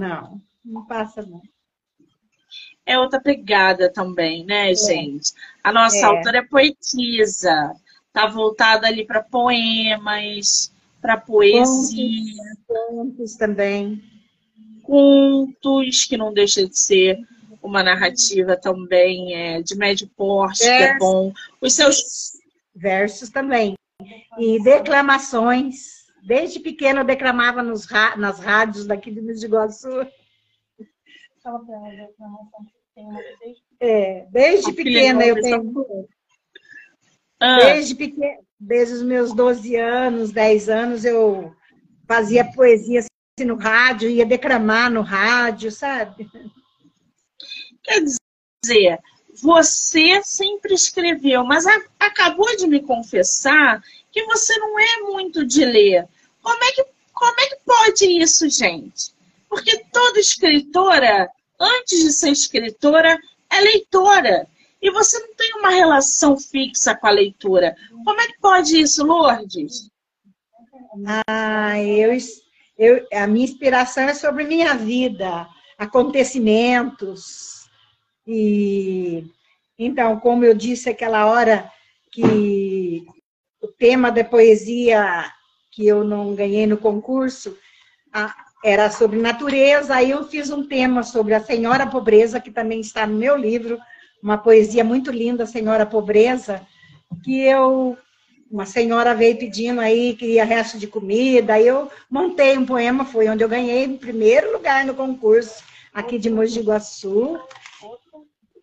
não, 0.00 0.40
não 0.64 0.84
passa 0.84 1.22
não. 1.22 1.42
É 2.84 2.98
outra 2.98 3.20
pegada 3.20 3.92
também, 3.92 4.44
né, 4.44 4.72
é. 4.72 4.74
gente? 4.74 5.32
A 5.62 5.72
nossa 5.72 5.98
é. 5.98 6.02
autora 6.02 6.38
é 6.38 6.42
poetisa, 6.42 7.74
tá 8.12 8.26
voltada 8.26 8.86
ali 8.86 9.04
para 9.04 9.22
poemas, 9.22 10.72
para 11.00 11.16
poesia. 11.16 12.34
Contos, 12.66 13.36
também 13.36 14.02
contos, 14.82 16.04
que 16.04 16.16
não 16.16 16.32
deixa 16.32 16.66
de 16.68 16.78
ser 16.78 17.18
uma 17.62 17.82
narrativa 17.82 18.56
também 18.56 19.34
é, 19.34 19.62
de 19.62 19.76
médio 19.76 20.08
porte, 20.16 20.64
Versos. 20.64 20.78
que 20.78 20.82
é 20.84 20.98
bom. 20.98 21.32
Os 21.60 21.72
seus 21.72 22.32
versos 22.74 23.30
também. 23.30 23.74
E 24.38 24.62
declamações. 24.62 26.02
Desde 26.22 26.60
pequena 26.60 27.00
eu 27.00 27.04
declamava 27.04 27.62
nos, 27.62 27.86
nas 28.16 28.38
rádios 28.38 28.86
daqui 28.86 29.10
de 29.10 29.20
Minas 29.20 29.40
de 29.40 29.46
Iguaçu. 29.46 30.06
É, 33.80 34.26
desde 34.30 34.72
pequena 34.72 35.24
eu 35.24 35.40
tenho. 35.40 36.08
Ah. 37.42 37.56
Desde 37.56 37.94
pequena, 37.94 38.38
desde 38.58 38.94
os 38.94 39.02
meus 39.02 39.34
12 39.34 39.76
anos, 39.76 40.30
10 40.30 40.68
anos, 40.68 41.04
eu 41.04 41.52
fazia 42.06 42.44
poesia 42.52 43.04
no 43.40 43.56
rádio, 43.56 44.08
ia 44.08 44.24
declamar 44.24 44.90
no 44.90 45.02
rádio, 45.02 45.72
sabe? 45.72 46.30
Quer 47.82 48.04
dizer, 48.04 48.98
você 49.42 50.22
sempre 50.22 50.74
escreveu, 50.74 51.44
mas 51.44 51.66
a, 51.66 51.82
acabou 51.98 52.56
de 52.56 52.68
me 52.68 52.80
confessar 52.80 53.82
que 54.12 54.24
você 54.24 54.56
não 54.58 54.78
é 54.78 54.96
muito 55.02 55.44
de 55.44 55.64
ler. 55.64 56.06
Como 56.40 56.62
é 56.62 56.72
que, 56.72 56.84
como 57.12 57.40
é 57.40 57.46
que 57.46 57.56
pode 57.64 58.04
isso, 58.22 58.48
gente? 58.48 59.12
Porque 59.48 59.82
toda 59.90 60.20
escritora 60.20 61.28
antes 61.62 62.02
de 62.02 62.12
ser 62.12 62.30
escritora, 62.30 63.18
é 63.50 63.60
leitora. 63.60 64.46
E 64.82 64.90
você 64.90 65.18
não 65.20 65.34
tem 65.36 65.54
uma 65.54 65.70
relação 65.70 66.36
fixa 66.36 66.94
com 66.94 67.06
a 67.06 67.10
leitura. 67.10 67.76
Como 68.04 68.20
é 68.20 68.26
que 68.26 68.40
pode 68.40 68.80
isso, 68.80 69.06
Lourdes? 69.06 69.88
Ah, 71.28 71.80
eu, 71.80 72.18
eu, 72.76 73.06
a 73.12 73.26
minha 73.28 73.44
inspiração 73.44 74.04
é 74.04 74.14
sobre 74.14 74.44
minha 74.44 74.74
vida, 74.74 75.46
acontecimentos. 75.78 77.68
E 78.26 79.24
então, 79.78 80.18
como 80.18 80.44
eu 80.44 80.54
disse 80.54 80.90
aquela 80.90 81.26
hora 81.26 81.70
que 82.10 83.06
o 83.60 83.68
tema 83.68 84.10
da 84.10 84.24
poesia 84.24 85.24
que 85.70 85.86
eu 85.86 86.04
não 86.04 86.34
ganhei 86.34 86.66
no 86.66 86.76
concurso 86.76 87.56
era 88.64 88.90
sobre 88.90 89.18
natureza, 89.18 89.94
aí 89.94 90.10
eu 90.10 90.24
fiz 90.28 90.50
um 90.50 90.66
tema 90.66 91.02
sobre 91.02 91.34
a 91.34 91.40
Senhora 91.40 91.86
Pobreza, 91.86 92.40
que 92.40 92.50
também 92.50 92.80
está 92.80 93.06
no 93.06 93.16
meu 93.16 93.36
livro, 93.36 93.78
uma 94.22 94.38
poesia 94.38 94.84
muito 94.84 95.10
linda, 95.10 95.44
Senhora 95.44 95.84
Pobreza, 95.84 96.62
que 97.24 97.42
eu 97.42 97.96
uma 98.50 98.66
senhora 98.66 99.14
veio 99.14 99.38
pedindo 99.38 99.80
aí, 99.80 100.14
queria 100.14 100.44
resto 100.44 100.78
de 100.78 100.86
comida, 100.86 101.54
aí 101.54 101.66
eu 101.66 101.90
montei 102.10 102.58
um 102.58 102.66
poema, 102.66 103.02
foi 103.02 103.26
onde 103.26 103.42
eu 103.42 103.48
ganhei 103.48 103.84
em 103.84 103.96
primeiro 103.96 104.52
lugar 104.52 104.84
no 104.84 104.94
concurso 104.94 105.64
aqui 105.92 106.18
de 106.18 106.28
Mogi 106.28 106.60
Guaçu, 106.60 107.40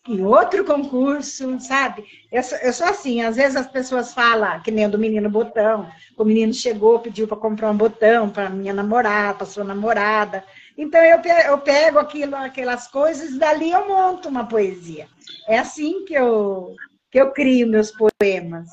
em 0.08 0.24
outro 0.24 0.64
concurso, 0.64 1.60
sabe? 1.60 2.04
Eu 2.32 2.42
sou, 2.42 2.58
eu 2.60 2.74
sou, 2.74 2.88
assim, 2.88 3.22
às 3.22 3.36
vezes 3.36 3.56
as 3.56 3.68
pessoas 3.68 4.14
falam, 4.14 4.60
que 4.62 4.72
nem 4.72 4.90
do 4.90 4.98
menino 4.98 5.30
botão, 5.30 5.88
o 6.18 6.24
menino 6.24 6.54
chegou, 6.54 7.00
pediu 7.00 7.28
para 7.28 7.38
comprar 7.38 7.70
um 7.70 7.78
botão 7.78 8.30
para 8.30 8.50
minha 8.50 8.74
namorada, 8.74 9.40
para 9.40 9.48
sua 9.48 9.64
namorada. 9.64 10.44
Então 10.80 11.04
eu, 11.04 11.20
eu 11.46 11.58
pego 11.58 12.00
aquilo, 12.00 12.38
aquelas 12.38 12.88
coisas 12.88 13.32
e 13.32 13.38
dali 13.38 13.70
eu 13.70 13.86
monto 13.86 14.30
uma 14.30 14.48
poesia. 14.48 15.10
É 15.46 15.60
assim 15.60 16.06
que 16.06 16.14
eu, 16.14 16.74
que 17.12 17.20
eu 17.20 17.32
crio 17.34 17.68
meus 17.68 17.92
poemas. 17.92 18.70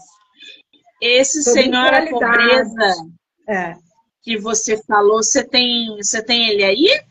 Esse 1.03 1.43
Senhora 1.43 2.09
Pobreza 2.09 2.95
é. 3.49 3.75
que 4.23 4.39
você 4.39 4.81
falou, 4.85 5.21
você 5.21 5.43
tem, 5.43 5.97
você 5.97 6.23
tem 6.23 6.49
ele 6.49 6.63
aí 6.63 7.03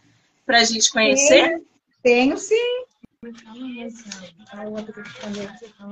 para 0.46 0.60
a 0.60 0.64
gente 0.64 0.90
conhecer? 0.90 1.62
Tenho, 2.02 2.38
tenho 2.38 2.38
sim. 2.38 2.86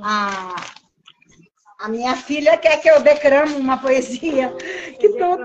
A, 0.01 0.65
a 1.79 1.87
minha 1.89 2.15
filha 2.15 2.57
quer 2.57 2.77
que 2.81 2.89
eu 2.89 3.01
declamo 3.01 3.57
uma 3.57 3.77
poesia 3.77 4.53
que, 4.99 5.09
todo, 5.09 5.43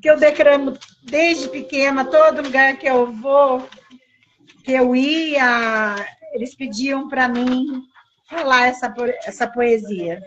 que 0.00 0.08
eu 0.08 0.18
declamo 0.18 0.78
desde 1.02 1.48
pequena, 1.48 2.04
todo 2.04 2.42
lugar 2.42 2.76
que 2.76 2.86
eu 2.86 3.12
vou, 3.12 3.68
que 4.64 4.72
eu 4.72 4.94
ia, 4.94 5.96
eles 6.32 6.54
pediam 6.54 7.08
para 7.08 7.28
mim 7.28 7.82
falar 8.28 8.68
essa, 8.68 8.92
essa 9.24 9.46
poesia. 9.46 10.22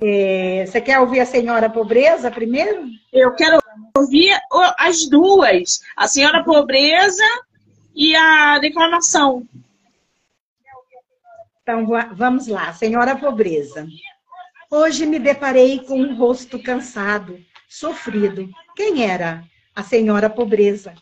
É, 0.00 0.64
você 0.66 0.80
quer 0.80 0.98
ouvir 1.00 1.20
a 1.20 1.26
Senhora 1.26 1.70
Pobreza 1.70 2.30
primeiro? 2.30 2.86
Eu 3.12 3.34
quero 3.34 3.58
ouvir 3.96 4.36
as 4.78 5.08
duas. 5.08 5.80
A 5.96 6.06
Senhora 6.06 6.44
Pobreza 6.44 7.24
e 7.94 8.14
a 8.14 8.58
declamação. 8.58 9.46
Então, 11.68 11.86
vamos 12.14 12.46
lá. 12.46 12.72
Senhora 12.72 13.14
Pobreza. 13.14 13.86
Hoje 14.70 15.04
me 15.04 15.18
deparei 15.18 15.78
com 15.80 16.00
um 16.00 16.16
rosto 16.16 16.58
cansado, 16.58 17.38
sofrido. 17.68 18.48
Quem 18.74 19.04
era? 19.04 19.44
A 19.76 19.82
Senhora 19.82 20.30
Pobreza. 20.30 20.94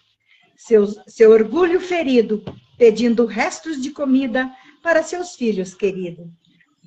Seu, 0.56 0.88
seu 1.06 1.30
orgulho 1.30 1.80
ferido, 1.80 2.42
pedindo 2.76 3.26
restos 3.26 3.80
de 3.80 3.92
comida 3.92 4.50
para 4.82 5.04
seus 5.04 5.36
filhos 5.36 5.72
queridos. 5.72 6.26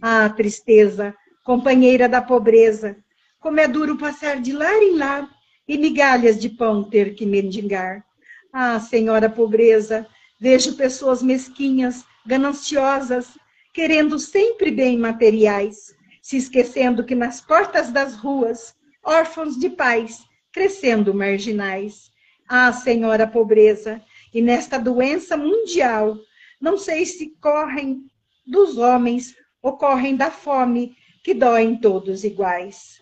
Ah, 0.01 0.27
tristeza, 0.27 1.15
companheira 1.45 2.09
da 2.09 2.21
pobreza, 2.21 2.97
como 3.39 3.61
é 3.61 3.67
duro 3.67 3.97
passar 3.97 4.41
de 4.41 4.51
lar 4.51 4.84
em 4.84 4.97
lar 4.97 5.30
e 5.65 5.77
migalhas 5.77 6.38
de 6.38 6.49
pão 6.49 6.84
ter 6.84 7.15
que 7.15 7.25
mendigar. 7.25 8.03
Ah, 8.51 8.77
senhora 8.82 9.30
pobreza, 9.30 10.05
vejo 10.38 10.75
pessoas 10.75 11.23
mesquinhas, 11.23 12.03
gananciosas, 12.25 13.39
querendo 13.80 14.19
sempre 14.19 14.71
bem 14.71 14.97
materiais, 14.97 15.95
se 16.21 16.36
esquecendo 16.36 17.01
que 17.05 17.15
nas 17.15 17.39
portas 17.39 17.89
das 17.89 18.13
ruas, 18.13 18.75
órfãos 19.01 19.57
de 19.57 19.69
pais, 19.69 20.19
crescendo 20.51 21.13
marginais. 21.13 22.11
Ah, 22.45 22.73
senhora 22.73 23.25
pobreza, 23.25 24.03
e 24.34 24.41
nesta 24.41 24.77
doença 24.77 25.38
mundial, 25.38 26.17
não 26.59 26.77
sei 26.77 27.05
se 27.05 27.30
correm 27.39 28.03
dos 28.45 28.77
homens 28.77 29.34
ou 29.61 29.77
correm 29.77 30.13
da 30.13 30.30
fome 30.30 30.93
que 31.23 31.34
doem 31.34 31.80
todos 31.80 32.25
iguais. 32.25 32.99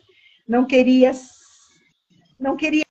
Não 0.48 0.64
queria, 0.64 1.12
não 2.40 2.56
queria 2.56 2.86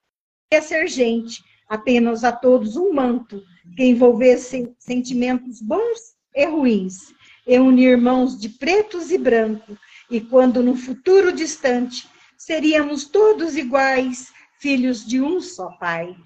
ser 0.60 0.88
gente, 0.88 1.40
apenas 1.68 2.24
a 2.24 2.32
todos 2.32 2.76
um 2.76 2.92
manto 2.92 3.40
que 3.76 3.84
envolvesse 3.84 4.74
sentimentos 4.76 5.62
bons 5.62 6.16
e 6.34 6.44
ruins, 6.46 7.14
e 7.46 7.58
unir 7.58 7.90
irmãos 7.90 8.38
de 8.38 8.48
pretos 8.48 9.10
e 9.10 9.18
brancos, 9.18 9.78
e 10.10 10.20
quando 10.20 10.62
no 10.62 10.74
futuro 10.74 11.32
distante 11.32 12.08
seríamos 12.36 13.04
todos 13.04 13.56
iguais, 13.56 14.32
filhos 14.58 15.06
de 15.06 15.20
um 15.20 15.40
só 15.40 15.70
pai. 15.78 16.16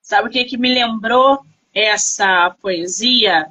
Sabe 0.00 0.28
o 0.28 0.30
que, 0.30 0.44
que 0.44 0.56
me 0.56 0.72
lembrou 0.72 1.40
essa 1.74 2.54
poesia? 2.60 3.46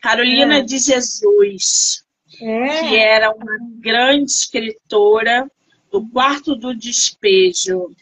Carolina 0.00 0.58
é. 0.58 0.62
de 0.62 0.78
Jesus 0.78 2.04
é. 2.40 2.88
que 2.88 2.96
era 2.96 3.30
uma 3.30 3.58
grande 3.80 4.30
escritora 4.30 5.50
do 5.90 6.06
Quarto 6.08 6.54
do 6.54 6.74
Despejo, 6.74 7.94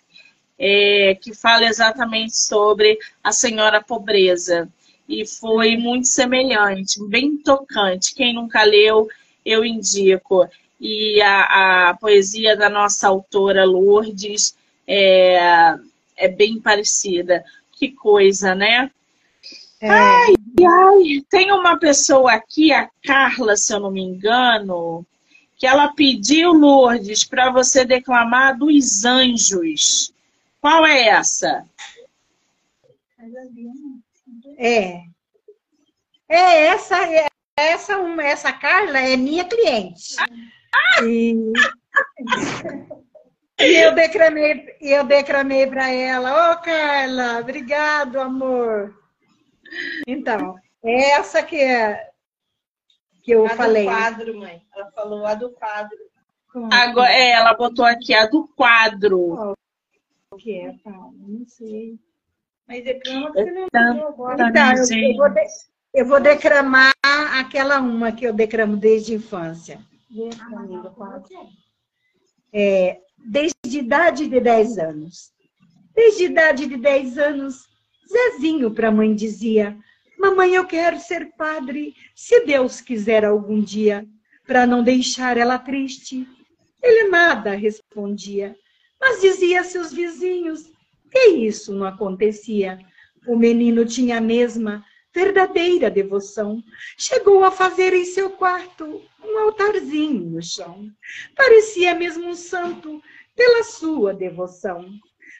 é, 0.58 1.16
que 1.20 1.34
fala 1.34 1.64
exatamente 1.64 2.36
sobre 2.36 2.98
a 3.22 3.32
Senhora 3.32 3.82
Pobreza. 3.82 4.68
E 5.12 5.26
foi 5.26 5.76
muito 5.76 6.08
semelhante, 6.08 6.98
bem 7.06 7.36
tocante. 7.36 8.14
Quem 8.14 8.32
nunca 8.32 8.64
leu, 8.64 9.06
eu 9.44 9.62
indico. 9.62 10.48
E 10.80 11.20
a, 11.20 11.90
a 11.90 11.94
poesia 11.94 12.56
da 12.56 12.70
nossa 12.70 13.08
autora 13.08 13.62
Lourdes 13.66 14.56
é, 14.86 15.76
é 16.16 16.28
bem 16.28 16.58
parecida. 16.58 17.44
Que 17.72 17.90
coisa, 17.90 18.54
né? 18.54 18.90
É... 19.82 19.90
Ai, 19.90 20.34
ai, 20.66 21.24
tem 21.28 21.52
uma 21.52 21.78
pessoa 21.78 22.32
aqui, 22.32 22.72
a 22.72 22.88
Carla, 23.04 23.54
se 23.54 23.70
eu 23.74 23.80
não 23.80 23.90
me 23.90 24.00
engano, 24.00 25.04
que 25.58 25.66
ela 25.66 25.92
pediu, 25.92 26.52
Lourdes, 26.52 27.22
para 27.22 27.50
você 27.50 27.84
declamar 27.84 28.56
dos 28.56 29.04
anjos. 29.04 30.10
Qual 30.58 30.86
é 30.86 31.08
essa? 31.08 31.66
É. 34.62 35.02
É 36.28 36.66
essa, 36.66 36.96
é, 37.12 37.26
essa, 37.58 37.98
uma, 37.98 38.22
essa 38.22 38.52
Carla 38.52 39.00
é 39.00 39.16
minha 39.16 39.44
cliente. 39.44 40.14
E, 41.02 41.34
e 43.58 43.84
eu 43.84 43.92
declamei, 43.92 44.76
eu 44.80 45.04
declamei 45.04 45.66
para 45.66 45.90
ela, 45.90 46.30
ô 46.30 46.52
oh, 46.52 46.62
Carla, 46.62 47.40
obrigado, 47.40 48.20
amor. 48.20 48.96
Então, 50.06 50.54
essa 50.80 51.42
que 51.42 51.60
é 51.60 52.12
que 53.24 53.32
eu 53.32 53.46
a 53.46 53.50
falei. 53.50 53.88
A 53.88 53.90
do 53.90 53.96
quadro, 53.96 54.38
mãe. 54.38 54.62
Ela 54.72 54.92
falou 54.92 55.26
a 55.26 55.34
do 55.34 55.50
quadro. 55.50 55.98
Agora, 56.70 57.12
é, 57.12 57.30
ela 57.32 57.54
botou 57.54 57.84
aqui 57.84 58.14
a 58.14 58.26
do 58.26 58.46
quadro. 58.46 59.54
O 60.30 60.36
que 60.36 60.56
é, 60.56 60.72
Paulo? 60.84 61.14
Não 61.18 61.46
sei. 61.46 61.98
Mas 62.72 62.84
declama 62.84 63.32
que 63.32 63.44
você 63.44 63.70
não 63.70 64.08
agora. 64.08 64.48
Então, 64.48 64.72
eu, 64.72 65.10
eu, 65.10 65.16
vou 65.16 65.28
de, 65.28 65.46
eu 65.92 66.06
vou 66.06 66.20
declamar 66.20 66.94
aquela 67.38 67.78
uma 67.80 68.10
que 68.12 68.26
eu 68.26 68.32
declamo 68.32 68.78
desde 68.78 69.12
a 69.12 69.16
infância. 69.16 69.78
É, 72.50 72.98
desde 73.18 73.78
a 73.78 73.82
idade 73.82 74.26
de 74.26 74.40
10 74.40 74.78
anos. 74.78 75.32
Desde 75.94 76.22
a 76.24 76.30
idade 76.30 76.66
de 76.66 76.78
10 76.78 77.18
anos, 77.18 77.68
Zezinho 78.10 78.70
para 78.70 78.88
a 78.88 78.92
mãe 78.92 79.14
dizia: 79.14 79.76
Mamãe, 80.18 80.54
eu 80.54 80.66
quero 80.66 80.98
ser 80.98 81.30
padre, 81.36 81.94
se 82.14 82.40
Deus 82.46 82.80
quiser 82.80 83.22
algum 83.22 83.60
dia, 83.60 84.06
para 84.46 84.66
não 84.66 84.82
deixar 84.82 85.36
ela 85.36 85.58
triste. 85.58 86.26
Ele 86.82 87.10
nada 87.10 87.54
respondia, 87.54 88.56
mas 88.98 89.20
dizia 89.20 89.60
a 89.60 89.64
seus 89.64 89.92
vizinhos 89.92 90.72
que 91.12 91.28
isso 91.28 91.74
não 91.74 91.86
acontecia. 91.86 92.78
O 93.28 93.36
menino 93.36 93.84
tinha 93.84 94.18
a 94.18 94.20
mesma 94.20 94.84
verdadeira 95.14 95.90
devoção. 95.90 96.62
Chegou 96.96 97.44
a 97.44 97.50
fazer 97.50 97.92
em 97.92 98.04
seu 98.04 98.30
quarto 98.30 99.02
um 99.22 99.38
altarzinho 99.38 100.30
no 100.30 100.42
chão. 100.42 100.88
Parecia 101.36 101.94
mesmo 101.94 102.26
um 102.26 102.34
santo 102.34 103.00
pela 103.36 103.62
sua 103.62 104.14
devoção. 104.14 104.88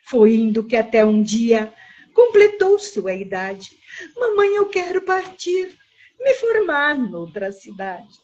Foi 0.05 0.35
indo 0.35 0.65
que 0.65 0.77
até 0.77 1.05
um 1.05 1.23
dia 1.23 1.73
completou 2.13 2.79
sua 2.79 3.15
idade. 3.15 3.71
Mamãe, 4.17 4.55
eu 4.55 4.67
quero 4.67 5.03
partir, 5.03 5.77
me 6.21 6.35
formar 6.35 6.99
noutra 6.99 7.51
cidade. 7.51 8.21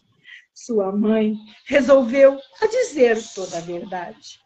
Sua 0.61 0.90
mãe 0.90 1.36
resolveu 1.66 2.36
a 2.61 2.66
dizer 2.66 3.16
toda 3.32 3.59
a 3.59 3.61
verdade. 3.61 4.40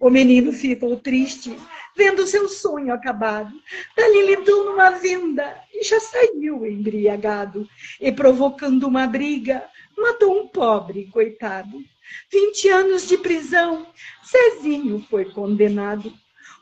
O 0.00 0.08
menino 0.08 0.54
ficou 0.54 0.96
triste, 0.96 1.54
vendo 1.94 2.26
seu 2.26 2.48
sonho 2.48 2.94
acabado. 2.94 3.52
Dali 3.94 4.24
lhe 4.24 4.36
deu 4.36 4.64
numa 4.64 4.88
venda 4.92 5.54
e 5.74 5.84
já 5.84 6.00
saiu 6.00 6.64
embriagado. 6.64 7.68
E 8.00 8.10
provocando 8.10 8.84
uma 8.84 9.06
briga, 9.06 9.62
matou 9.98 10.40
um 10.40 10.48
pobre 10.48 11.10
coitado. 11.12 11.84
Vinte 12.32 12.66
anos 12.70 13.06
de 13.06 13.18
prisão, 13.18 13.86
Cezinho 14.22 15.04
foi 15.10 15.26
condenado. 15.26 16.10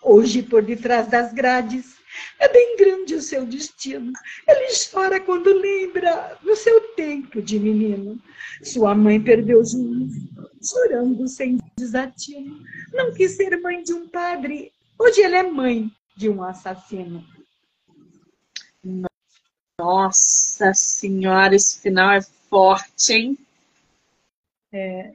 Hoje, 0.03 0.42
por 0.42 0.61
detrás 0.61 1.07
das 1.07 1.32
grades, 1.32 1.97
é 2.38 2.48
bem 2.48 2.76
grande 2.76 3.14
o 3.14 3.22
seu 3.22 3.44
destino. 3.46 4.12
Ele 4.46 4.68
chora 4.90 5.20
quando 5.20 5.52
lembra 5.52 6.38
do 6.42 6.54
seu 6.56 6.80
tempo 6.94 7.42
de 7.42 7.59
menino. 7.59 8.20
Sua 8.62 8.94
mãe 8.94 9.22
perdeu 9.22 9.61
o 9.61 9.64
juízo, 9.64 10.28
chorando 10.62 11.28
sem 11.28 11.59
desatino. 11.76 12.62
Não 12.92 13.12
quis 13.14 13.32
ser 13.32 13.61
mãe 13.61 13.82
de 13.82 13.92
um 13.92 14.09
padre, 14.09 14.72
hoje 14.98 15.22
ela 15.22 15.38
é 15.38 15.42
mãe 15.42 15.90
de 16.16 16.28
um 16.28 16.42
assassino. 16.42 17.24
Nossa 19.78 20.74
senhora, 20.74 21.54
esse 21.54 21.80
final 21.80 22.11
é 22.12 22.20
forte, 22.50 23.12
hein? 23.12 23.38
É. 24.72 25.12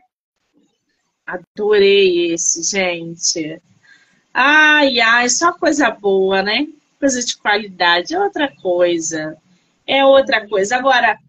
Adorei 1.25 2.33
esse, 2.33 2.63
gente. 2.63 3.61
Ai, 4.33 4.99
ai, 4.99 5.29
só 5.29 5.53
coisa 5.53 5.91
boa, 5.91 6.41
né? 6.41 6.67
Coisa 7.04 7.22
de 7.22 7.36
qualidade, 7.36 8.16
é 8.16 8.20
outra 8.22 8.49
coisa. 8.49 9.36
É 9.86 10.06
outra 10.06 10.47
coisa. 10.47 10.78
Agora, 10.78 11.20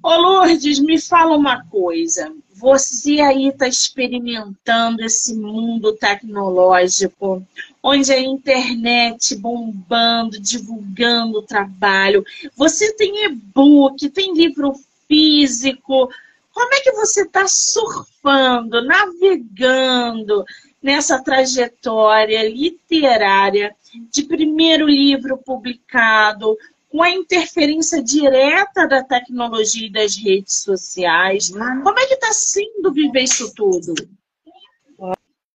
Ô 0.00 0.14
Lourdes, 0.14 0.78
me 0.78 1.00
fala 1.00 1.36
uma 1.36 1.64
coisa. 1.64 2.32
Você 2.52 3.20
aí 3.20 3.48
está 3.48 3.66
experimentando 3.66 5.02
esse 5.02 5.34
mundo 5.34 5.94
tecnológico, 5.94 7.44
onde 7.82 8.12
a 8.12 8.20
internet 8.20 9.34
bombando, 9.34 10.38
divulgando 10.38 11.38
o 11.38 11.42
trabalho. 11.42 12.24
Você 12.56 12.92
tem 12.92 13.24
e-book, 13.24 14.08
tem 14.10 14.32
livro 14.32 14.74
físico. 15.08 16.08
Como 16.52 16.72
é 16.72 16.80
que 16.82 16.92
você 16.92 17.22
está 17.22 17.48
surfando, 17.48 18.80
navegando 18.84 20.44
nessa 20.84 21.20
trajetória 21.24 22.46
literária 22.46 23.74
de 24.10 24.24
primeiro 24.24 24.86
livro 24.86 25.38
publicado, 25.38 26.58
com 26.90 27.02
a 27.02 27.08
interferência 27.08 28.02
direta 28.02 28.86
da 28.86 29.02
tecnologia 29.02 29.86
e 29.86 29.92
das 29.92 30.14
redes 30.14 30.60
sociais. 30.60 31.50
Como 31.50 31.98
é 31.98 32.06
que 32.06 32.12
está 32.12 32.30
sendo 32.32 32.92
viver 32.92 33.22
isso 33.22 33.54
tudo? 33.54 33.94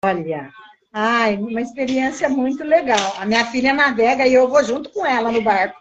Olha, 0.03 0.51
ai, 0.93 1.37
uma 1.37 1.59
experiência 1.59 2.29
muito 2.29 2.63
legal. 2.63 3.15
A 3.17 3.25
minha 3.25 3.47
filha 3.47 3.73
navega 3.73 4.27
e 4.27 4.33
eu 4.35 4.47
vou 4.47 4.63
junto 4.63 4.91
com 4.91 5.03
ela 5.03 5.31
no 5.31 5.41
barco. 5.41 5.75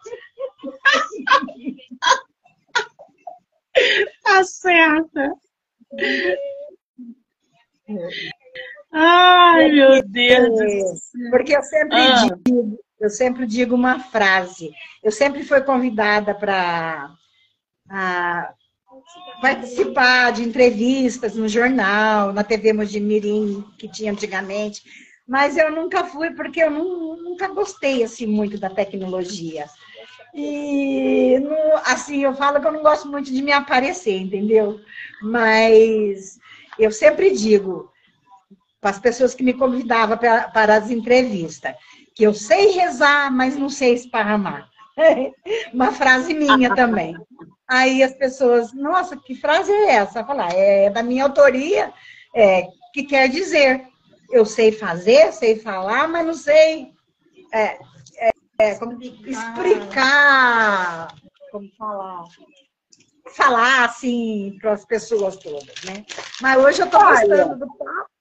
tá 4.24 4.42
certa. 4.42 5.34
Ai, 8.95 9.72
meu 9.72 10.03
Deus. 10.05 11.01
Porque 11.30 11.57
eu 11.57 11.62
sempre 11.62 11.97
ah. 11.97 12.28
digo, 12.45 12.78
eu 13.01 13.11
sempre 13.11 13.45
digo 13.45 13.74
uma 13.74 13.99
frase. 13.99 14.70
Eu 15.03 15.11
sempre 15.11 15.42
fui 15.42 15.61
convidada 15.62 16.32
para 16.32 17.11
participar 19.42 20.32
de 20.32 20.45
entrevistas 20.45 21.34
no 21.34 21.49
jornal, 21.49 22.32
na 22.32 22.45
TV 22.45 22.72
Mojimirim, 22.72 23.64
que 23.76 23.88
tinha 23.88 24.12
antigamente, 24.12 24.82
mas 25.26 25.57
eu 25.57 25.72
nunca 25.72 26.05
fui 26.05 26.30
porque 26.30 26.62
eu 26.62 26.70
não, 26.70 27.16
nunca 27.16 27.49
gostei 27.49 28.05
assim 28.05 28.26
muito 28.26 28.59
da 28.59 28.70
tecnologia. 28.70 29.66
E 30.32 31.34
assim, 31.84 32.22
eu 32.22 32.34
falo 32.34 32.61
que 32.61 32.66
eu 32.66 32.72
não 32.72 32.82
gosto 32.82 33.09
muito 33.09 33.30
de 33.30 33.42
me 33.42 33.53
aparecer, 33.53 34.18
entendeu? 34.18 34.80
Mas 35.20 36.38
eu 36.78 36.90
sempre 36.90 37.32
digo 37.32 37.92
para 38.85 38.91
as 38.91 38.99
pessoas 38.99 39.35
que 39.35 39.43
me 39.43 39.55
convidavam 39.55 40.18
para, 40.18 40.49
para 40.49 40.76
as 40.76 40.91
entrevistas, 40.91 41.74
que 42.14 42.22
eu 42.22 42.35
sei 42.35 42.72
rezar, 42.72 43.32
mas 43.32 43.57
não 43.57 43.70
sei 43.70 43.95
esparramar. 43.95 44.68
Uma 45.72 45.91
frase 45.91 46.35
minha 46.35 46.74
também. 46.74 47.16
Aí 47.66 48.03
as 48.03 48.12
pessoas, 48.12 48.74
nossa, 48.74 49.16
que 49.16 49.35
frase 49.35 49.72
é 49.72 49.93
essa? 49.93 50.22
Falar, 50.22 50.53
ah, 50.53 50.55
é 50.55 50.91
da 50.91 51.03
minha 51.03 51.24
autoria, 51.24 51.95
é, 52.37 52.66
que 52.93 53.05
quer 53.05 53.30
dizer, 53.30 53.87
eu 54.30 54.45
sei 54.45 54.70
fazer, 54.70 55.32
sei 55.32 55.59
falar, 55.59 56.07
mas 56.07 56.26
não 56.26 56.35
sei 56.35 56.93
é, 57.55 57.78
é, 58.18 58.30
é 58.59 58.74
como 58.74 59.03
explicar, 59.03 61.09
como 61.51 61.70
falar, 61.78 62.24
falar 63.35 63.85
assim 63.87 64.59
para 64.61 64.74
as 64.74 64.85
pessoas 64.85 65.39
todas, 65.39 65.82
né? 65.85 66.05
Mas 66.43 66.62
hoje 66.62 66.82
eu 66.82 66.87
estou 66.87 67.01
gostando 67.01 67.61
do 67.61 67.66
papo 67.78 68.14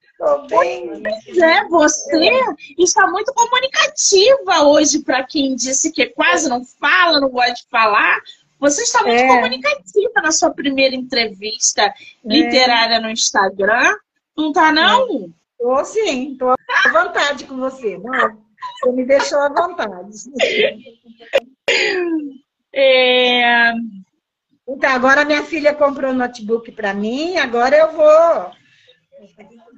bem. 0.48 1.04
Pois 1.26 1.38
é, 1.38 1.68
você 1.68 2.56
está 2.78 3.08
muito 3.08 3.34
comunicativa 3.34 4.64
hoje 4.64 5.00
para 5.00 5.24
quem 5.24 5.56
disse 5.56 5.92
que 5.92 6.08
quase 6.08 6.50
não 6.50 6.64
fala, 6.64 7.20
não 7.20 7.30
gosta 7.30 7.54
de 7.54 7.68
falar. 7.70 8.20
Você 8.60 8.84
está 8.84 9.02
muito 9.04 9.22
é. 9.22 9.28
comunicativa 9.28 10.22
na 10.22 10.32
sua 10.32 10.52
primeira 10.52 10.96
entrevista 10.96 11.82
é. 11.82 11.94
literária 12.26 13.00
no 13.00 13.10
Instagram. 13.10 13.96
Não 14.38 14.50
está, 14.50 14.72
não? 14.72 15.34
Estou 15.52 15.80
é. 15.80 15.84
sim, 15.84 16.32
estou 16.34 16.52
à 16.52 16.90
vontade 16.92 17.46
com 17.46 17.58
você. 17.58 17.98
Não, 17.98 18.38
você 18.82 18.92
me 18.92 19.06
deixou 19.06 19.40
à 19.40 19.50
vontade. 19.50 20.12
É... 22.76 23.72
Então, 24.68 24.90
agora 24.90 25.24
minha 25.26 25.44
filha 25.44 25.76
comprou 25.76 26.12
um 26.12 26.16
notebook 26.16 26.72
para 26.72 26.92
mim, 26.92 27.38
agora 27.38 27.78
eu 27.78 27.92
vou 27.92 28.52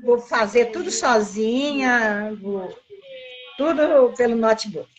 vou 0.03 0.19
fazer 0.19 0.65
tudo 0.71 0.91
sozinha, 0.91 2.35
vou, 2.41 2.75
tudo 3.57 4.13
pelo 4.15 4.35
notebook. 4.35 4.89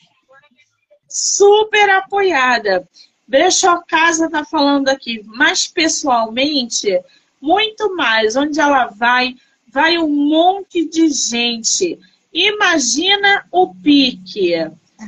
Super 1.08 1.90
apoiada. 1.90 2.88
Brechó 3.26 3.82
Casa 3.88 4.26
está 4.26 4.44
falando 4.44 4.88
aqui, 4.88 5.22
mas 5.24 5.66
pessoalmente, 5.66 7.00
muito 7.40 7.94
mais. 7.94 8.36
Onde 8.36 8.60
ela 8.60 8.86
vai, 8.86 9.34
vai 9.72 9.98
um 9.98 10.08
monte 10.08 10.88
de 10.88 11.08
gente. 11.08 11.98
Imagina 12.32 13.46
o 13.50 13.74
pique. 13.74 14.52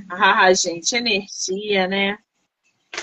Ah, 0.09 0.53
gente, 0.53 0.95
energia, 0.95 1.87
né? 1.87 2.19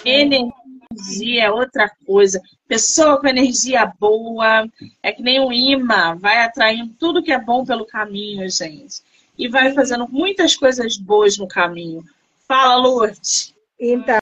Energia 0.03 0.65
energia 0.95 1.43
é 1.45 1.51
outra 1.51 1.89
coisa. 2.05 2.41
Pessoa 2.67 3.19
com 3.19 3.27
energia 3.27 3.85
boa 3.99 4.67
é 5.03 5.11
que 5.11 5.21
nem 5.21 5.39
um 5.39 5.51
imã, 5.51 6.15
vai 6.15 6.43
atraindo 6.43 6.93
tudo 6.99 7.21
que 7.21 7.31
é 7.31 7.39
bom 7.39 7.63
pelo 7.63 7.85
caminho, 7.85 8.49
gente. 8.49 9.01
E 9.37 9.47
vai 9.47 9.73
fazendo 9.73 10.07
muitas 10.09 10.55
coisas 10.55 10.97
boas 10.97 11.37
no 11.37 11.47
caminho. 11.47 12.03
Fala, 12.47 12.75
Lourdes. 12.77 13.53
Então, 13.79 14.19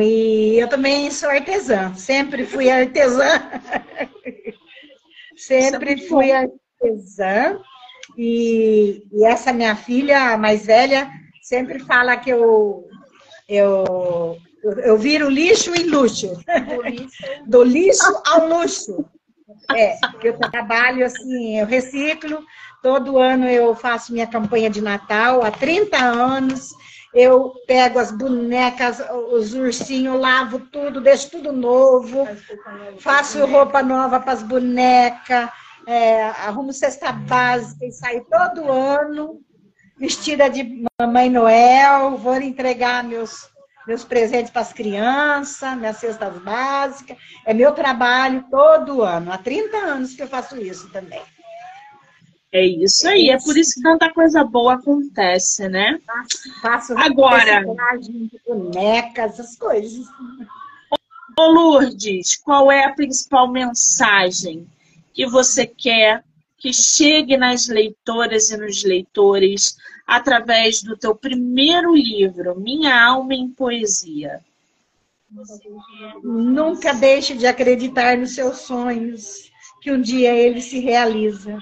e 0.00 0.58
eu 0.58 0.68
também 0.68 1.10
sou 1.10 1.28
artesã. 1.28 1.94
Sempre 1.94 2.44
fui 2.44 2.70
artesã. 2.70 3.26
Sempre 5.36 5.94
é 5.94 6.08
fui 6.08 6.30
artesã. 6.30 7.58
E, 8.16 9.02
e 9.12 9.24
essa 9.24 9.52
minha 9.52 9.74
filha, 9.74 10.32
a 10.32 10.38
mais 10.38 10.66
velha, 10.66 11.10
sempre 11.42 11.80
fala 11.80 12.16
que 12.16 12.30
eu, 12.30 12.88
eu 13.48 14.38
eu 14.64 14.96
viro 14.98 15.28
lixo 15.28 15.74
em 15.74 15.84
luxo. 15.84 16.32
Do 17.46 17.62
lixo 17.62 18.22
ao 18.26 18.48
luxo. 18.48 19.04
É, 19.74 19.98
eu 20.22 20.38
trabalho 20.38 21.04
assim, 21.04 21.58
eu 21.58 21.66
reciclo. 21.66 22.44
Todo 22.82 23.18
ano 23.18 23.48
eu 23.48 23.74
faço 23.74 24.12
minha 24.12 24.26
campanha 24.26 24.68
de 24.68 24.80
Natal, 24.80 25.42
há 25.42 25.50
30 25.50 25.96
anos. 25.96 26.70
Eu 27.14 27.52
pego 27.66 27.98
as 27.98 28.10
bonecas, 28.10 29.00
os 29.30 29.54
ursinhos, 29.54 30.20
lavo 30.20 30.58
tudo, 30.58 31.00
deixo 31.00 31.30
tudo 31.30 31.52
novo. 31.52 32.26
Faço 32.98 33.44
roupa 33.46 33.82
nova 33.82 34.18
para 34.18 34.32
as 34.32 34.42
bonecas. 34.42 35.48
É, 35.86 36.24
arrumo 36.24 36.72
cesta 36.72 37.12
básica 37.12 37.84
e 37.84 37.92
saio 37.92 38.26
todo 38.30 38.72
ano 38.72 39.40
vestida 39.96 40.48
de 40.48 40.84
Mamãe 41.00 41.30
Noel. 41.30 42.16
Vou 42.16 42.36
entregar 42.36 43.04
meus 43.04 43.48
meus 43.86 44.04
presentes 44.04 44.50
para 44.50 44.62
as 44.62 44.72
crianças, 44.72 45.76
minhas 45.76 45.96
cestas 45.96 46.36
básicas. 46.42 47.16
É 47.44 47.52
meu 47.52 47.72
trabalho 47.72 48.44
todo 48.50 49.02
ano. 49.02 49.32
Há 49.32 49.38
30 49.38 49.76
anos 49.76 50.14
que 50.14 50.22
eu 50.22 50.28
faço 50.28 50.56
isso 50.56 50.90
também. 50.90 51.22
É 52.52 52.64
isso 52.64 53.08
aí, 53.08 53.30
é 53.30 53.38
por 53.38 53.56
isso 53.56 53.74
que 53.74 53.82
tanta 53.82 54.12
coisa 54.12 54.44
boa 54.44 54.74
acontece, 54.74 55.68
né? 55.68 55.98
Faço 56.62 56.96
Agora, 56.96 57.64
bonecas, 58.46 59.40
essas 59.40 59.56
coisas. 59.56 60.06
Ô 61.36 61.46
Lourdes, 61.46 62.36
qual 62.36 62.70
é 62.70 62.84
a 62.84 62.94
principal 62.94 63.50
mensagem 63.50 64.68
que 65.12 65.26
você 65.26 65.66
quer 65.66 66.22
que 66.56 66.72
chegue 66.72 67.36
nas 67.36 67.66
leitoras 67.66 68.50
e 68.50 68.56
nos 68.56 68.84
leitores 68.84 69.76
através 70.06 70.82
do 70.82 70.96
teu 70.96 71.14
primeiro 71.14 71.94
livro, 71.94 72.58
Minha 72.58 73.04
Alma 73.04 73.34
em 73.34 73.48
Poesia? 73.48 74.40
Nunca 76.22 76.92
deixe 76.92 77.34
de 77.34 77.46
acreditar 77.46 78.16
nos 78.16 78.34
seus 78.34 78.58
sonhos, 78.58 79.50
que 79.80 79.90
um 79.90 80.00
dia 80.00 80.32
ele 80.32 80.60
se 80.60 80.78
realiza. 80.78 81.58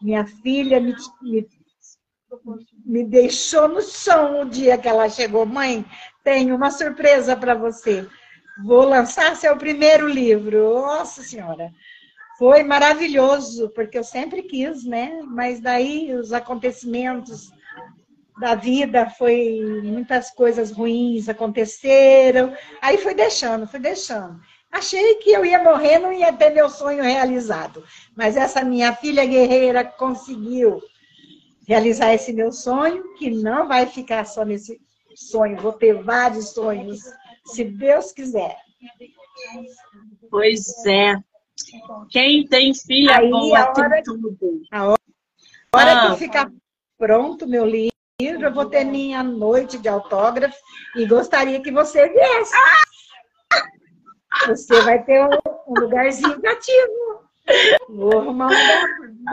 Minha 0.00 0.26
filha 0.26 0.80
me, 0.80 0.94
me, 1.22 1.48
me 2.84 3.04
deixou 3.04 3.66
no 3.66 3.82
chão 3.82 4.42
o 4.42 4.44
dia 4.44 4.78
que 4.78 4.86
ela 4.86 5.08
chegou. 5.08 5.44
Mãe, 5.44 5.84
tenho 6.22 6.54
uma 6.54 6.70
surpresa 6.70 7.36
para 7.36 7.54
você. 7.54 8.06
Vou 8.64 8.84
lançar 8.84 9.36
seu 9.36 9.56
primeiro 9.56 10.08
livro. 10.08 10.74
Nossa 10.74 11.22
Senhora! 11.22 11.72
Foi 12.38 12.62
maravilhoso, 12.62 13.70
porque 13.70 13.96
eu 13.96 14.04
sempre 14.04 14.42
quis, 14.42 14.84
né? 14.84 15.22
Mas 15.24 15.58
daí 15.58 16.12
os 16.12 16.34
acontecimentos 16.34 17.50
da 18.38 18.54
vida 18.54 19.08
foi 19.10 19.60
muitas 19.82 20.30
coisas 20.30 20.70
ruins 20.70 21.28
aconteceram. 21.28 22.54
Aí 22.82 22.98
fui 22.98 23.14
deixando, 23.14 23.66
fui 23.66 23.78
deixando. 23.80 24.38
Achei 24.70 25.14
que 25.16 25.30
eu 25.30 25.44
ia 25.44 25.62
morrer, 25.62 25.98
não 25.98 26.12
ia 26.12 26.32
ter 26.32 26.50
meu 26.50 26.68
sonho 26.68 27.02
realizado. 27.02 27.82
Mas 28.14 28.36
essa 28.36 28.62
minha 28.64 28.94
filha 28.94 29.24
guerreira 29.24 29.84
conseguiu 29.84 30.82
realizar 31.66 32.12
esse 32.12 32.32
meu 32.32 32.52
sonho, 32.52 33.14
que 33.14 33.30
não 33.30 33.66
vai 33.66 33.86
ficar 33.86 34.24
só 34.26 34.44
nesse 34.44 34.80
sonho, 35.14 35.56
vou 35.60 35.72
ter 35.72 35.94
vários 36.02 36.50
sonhos, 36.50 37.00
se 37.46 37.64
Deus 37.64 38.12
quiser. 38.12 38.56
Pois 40.30 40.84
é. 40.86 41.14
Quem 42.10 42.46
tem 42.46 42.74
filha 42.74 43.16
Aí, 43.18 43.30
boa 43.30 43.58
a 43.58 43.70
hora- 43.70 43.90
tem 43.90 44.02
tudo. 44.02 44.38
A 44.70 44.86
hora 44.88 44.96
Ah. 45.72 46.10
que 46.12 46.18
ficar 46.18 46.50
pronto 46.98 47.46
meu 47.46 47.64
livro, 47.64 47.95
eu 48.18 48.50
vou 48.50 48.64
ter 48.64 48.82
minha 48.82 49.22
noite 49.22 49.76
de 49.76 49.90
autógrafo 49.90 50.56
e 50.94 51.04
gostaria 51.04 51.60
que 51.60 51.70
você 51.70 52.08
viesse. 52.08 52.54
Você 54.46 54.80
vai 54.80 55.02
ter 55.04 55.22
um, 55.22 55.38
um 55.68 55.80
lugarzinho 55.80 56.40
cativo. 56.40 57.26
Vou 57.90 58.18
arrumar 58.18 58.46
um 58.46 58.48
lugar 58.48 58.86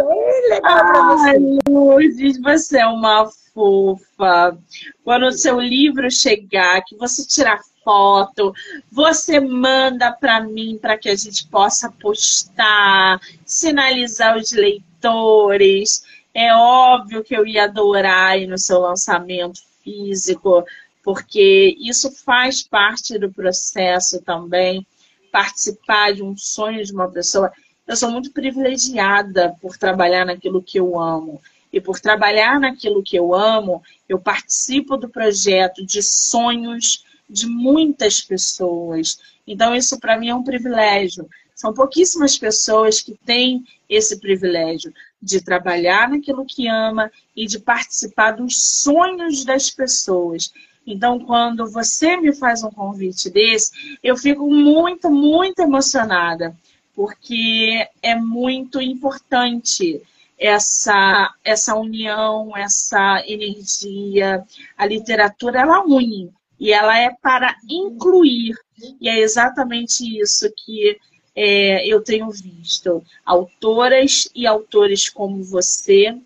bem 0.10 0.50
legal 0.50 0.78
para 0.80 1.08
você. 1.08 1.30
Ai, 1.30 1.40
Lourdes, 1.70 2.42
você 2.42 2.80
é 2.80 2.86
uma 2.86 3.30
fofa. 3.54 4.58
Quando 5.02 5.28
o 5.28 5.32
seu 5.32 5.62
livro 5.62 6.12
chegar, 6.12 6.84
que 6.86 6.98
você 6.98 7.26
tirar 7.26 7.62
foto, 7.86 8.54
você 8.92 9.40
manda 9.40 10.12
para 10.12 10.42
mim 10.42 10.78
para 10.82 10.98
que 10.98 11.08
a 11.08 11.16
gente 11.16 11.48
possa 11.48 11.90
postar, 11.90 13.18
sinalizar 13.46 14.38
os 14.38 14.52
leitores. 14.52 16.04
É 16.34 16.52
óbvio 16.56 17.24
que 17.24 17.36
eu 17.36 17.46
ia 17.46 17.66
adorar 17.66 18.40
ir 18.40 18.48
no 18.48 18.58
seu 18.58 18.80
lançamento 18.80 19.62
físico, 19.84 20.66
porque 21.04 21.78
isso 21.80 22.12
faz 22.12 22.64
parte 22.64 23.20
do 23.20 23.32
processo 23.32 24.20
também. 24.22 24.86
Participar 25.32 26.14
de 26.14 26.24
um 26.24 26.36
sonho 26.36 26.84
de 26.84 26.92
uma 26.92 27.08
pessoa. 27.08 27.52
Eu 27.88 27.96
sou 27.96 28.10
muito 28.10 28.32
privilegiada 28.32 29.56
por 29.62 29.78
trabalhar 29.78 30.26
naquilo 30.26 30.64
que 30.64 30.80
eu 30.80 31.00
amo. 31.00 31.40
E 31.72 31.80
por 31.80 32.00
trabalhar 32.00 32.60
naquilo 32.60 33.04
que 33.04 33.16
eu 33.16 33.34
amo, 33.34 33.84
eu 34.10 34.20
participo 34.20 34.98
do 34.98 35.10
projeto 35.10 35.86
de 35.86 36.02
sonhos 36.02 37.06
de 37.30 37.46
muitas 37.46 38.22
pessoas. 38.22 39.20
Então, 39.46 39.76
isso 39.76 40.00
para 40.00 40.18
mim 40.18 40.30
é 40.30 40.36
um 40.36 40.44
privilégio. 40.44 41.28
São 41.54 41.74
pouquíssimas 41.74 42.38
pessoas 42.38 43.02
que 43.02 43.14
têm 43.26 43.66
esse 43.90 44.20
privilégio 44.20 44.94
de 45.24 45.42
trabalhar 45.42 46.10
naquilo 46.10 46.46
que 46.46 46.68
ama 46.68 47.10
e 47.36 47.46
de 47.46 47.58
participar 47.58 48.32
dos 48.32 48.82
sonhos 48.82 49.46
das 49.46 49.70
pessoas. 49.70 50.52
Então, 50.86 51.18
quando 51.18 51.72
você 51.72 52.18
me 52.18 52.34
faz 52.34 52.62
um 52.62 52.70
convite 52.70 53.30
desse, 53.30 53.98
eu 54.04 54.18
fico 54.18 54.50
muito, 54.50 55.10
muito 55.10 55.60
emocionada, 55.62 56.56
porque 56.94 57.88
é 58.02 58.16
muito 58.16 58.82
importante 58.82 60.02
essa, 60.38 61.34
essa 61.44 61.74
união, 61.76 62.56
essa 62.56 63.24
energia. 63.26 64.44
A 64.78 64.86
literatura, 64.86 65.62
ela 65.62 65.86
une 65.86 66.32
e 66.60 66.74
ela 66.74 66.98
é 67.00 67.12
para 67.22 67.56
incluir. 67.70 68.56
E 69.00 69.08
é 69.08 69.20
exatamente 69.20 70.04
isso 70.20 70.52
que 70.66 70.98
é, 71.36 71.86
eu 71.88 72.02
tenho 72.04 72.30
visto. 72.30 73.04
Autoras 73.26 74.30
e 74.36 74.46
autores 74.46 75.10
como 75.10 75.44
você, 75.44 76.18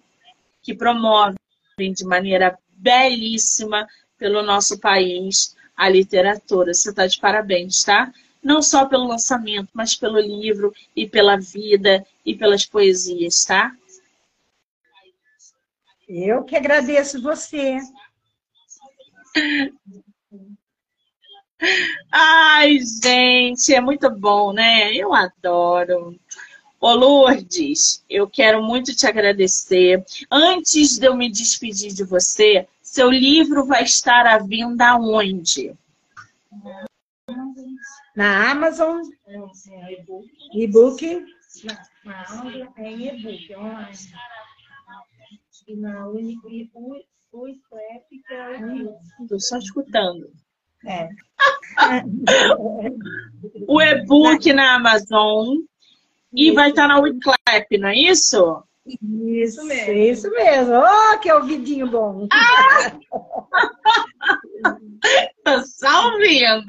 que 0.61 0.73
promovem 0.73 1.37
de 1.79 2.03
maneira 2.05 2.57
belíssima 2.73 3.87
pelo 4.17 4.41
nosso 4.41 4.79
país 4.79 5.55
a 5.75 5.87
literatura. 5.87 6.73
Você 6.73 6.89
está 6.89 7.05
de 7.07 7.19
parabéns, 7.19 7.83
tá? 7.83 8.11
Não 8.43 8.61
só 8.61 8.85
pelo 8.85 9.07
lançamento, 9.07 9.69
mas 9.73 9.95
pelo 9.95 10.19
livro 10.19 10.73
e 10.95 11.07
pela 11.07 11.37
vida 11.37 12.05
e 12.25 12.35
pelas 12.35 12.65
poesias, 12.65 13.45
tá? 13.45 13.75
Eu 16.07 16.43
que 16.43 16.55
agradeço 16.55 17.21
você. 17.21 17.79
Ai, 22.11 22.77
gente, 22.79 23.73
é 23.73 23.81
muito 23.81 24.09
bom, 24.11 24.53
né? 24.53 24.93
Eu 24.93 25.13
adoro. 25.13 26.17
Ô 26.79 26.93
Lourdes, 26.93 28.03
eu 28.07 28.29
quero 28.29 28.61
muito 28.61 28.95
te 28.95 29.07
agradecer. 29.07 30.05
Antes 30.29 30.99
de 30.99 31.07
eu 31.07 31.15
me 31.15 31.31
despedir 31.31 31.91
de 31.91 32.03
você, 32.03 32.67
seu 32.83 33.09
livro 33.09 33.65
vai 33.65 33.83
estar 33.83 34.27
à 34.27 34.37
venda 34.37 34.95
onde? 34.95 35.75
Na 38.15 38.51
Amazon, 38.51 39.01
e-book, 40.53 41.25
Na 42.03 42.23
Amazon 42.25 42.71
é 42.77 42.91
em 42.91 43.07
e-book, 43.07 43.55
online. 43.55 43.97
E 45.67 45.75
na 45.75 46.07
o, 46.07 46.19
Scrap, 47.53 48.09
que 48.09 48.33
é 48.33 48.59
o. 48.65 48.97
Estou 49.23 49.39
só 49.39 49.57
escutando. 49.57 50.31
É, 50.85 51.09
O 53.67 53.81
e-book 53.81 54.51
na 54.53 54.75
Amazon 54.75 55.57
e 56.33 56.51
vai 56.51 56.69
estar 56.69 56.87
na 56.87 56.99
Wiclap, 56.99 57.77
não 57.79 57.89
é 57.89 57.95
isso? 57.95 58.63
isso, 59.01 59.63
mesmo. 59.65 59.93
isso 59.93 60.29
mesmo. 60.31 60.73
Oh, 60.75 61.17
que 61.19 61.31
ouvidinho 61.31 61.87
bom. 61.87 62.27
Tô 65.43 65.61
só 65.65 66.11
ouvindo. 66.11 66.65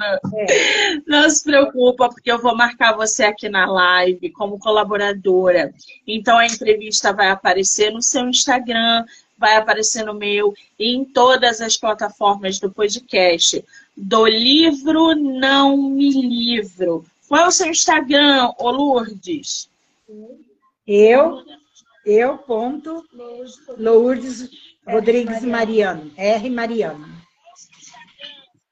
Não 1.06 1.28
se 1.30 1.44
preocupa, 1.44 2.09
porque 2.09 2.30
eu 2.30 2.40
vou 2.40 2.56
marcar 2.56 2.96
você 2.96 3.24
aqui 3.24 3.48
na 3.48 3.66
live 3.66 4.30
como 4.32 4.59
colaboradora. 4.59 5.72
Então 6.06 6.38
a 6.38 6.46
entrevista 6.46 7.12
vai 7.12 7.30
aparecer 7.30 7.90
no 7.90 8.02
seu 8.02 8.28
Instagram, 8.28 9.04
vai 9.39 9.57
aparecer 9.57 10.05
no 10.05 10.12
meu 10.12 10.53
e 10.78 10.95
em 10.95 11.05
todas 11.05 11.61
as 11.61 11.76
plataformas 11.76 12.59
do 12.59 12.70
podcast. 12.70 13.64
Do 13.97 14.26
livro 14.26 15.14
Não 15.14 15.76
Me 15.76 16.11
Livro. 16.11 17.05
Qual 17.28 17.45
é 17.45 17.47
o 17.47 17.53
seu 17.53 17.68
Instagram, 17.68 18.53
ô 18.59 18.70
Lourdes? 18.70 19.70
Eu, 20.86 21.45
eu, 22.05 22.39
ponto, 22.39 23.05
Lourdes 23.76 24.51
Rodrigues 24.86 25.45
Mariano. 25.45 26.11
R. 26.16 26.49
Mariano. 26.49 27.07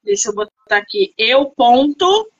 Deixa 0.03 0.29
eu 0.29 0.33
botar 0.33 0.77
aqui. 0.77 1.13
Eu 1.15 1.51
ponto. 1.51 2.31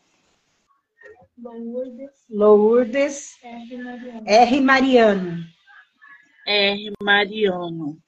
Lourdes. 2.28 3.38
R. 3.44 4.62
Mariano. 4.62 5.46
R. 6.48 6.92
Mariano. 7.04 8.02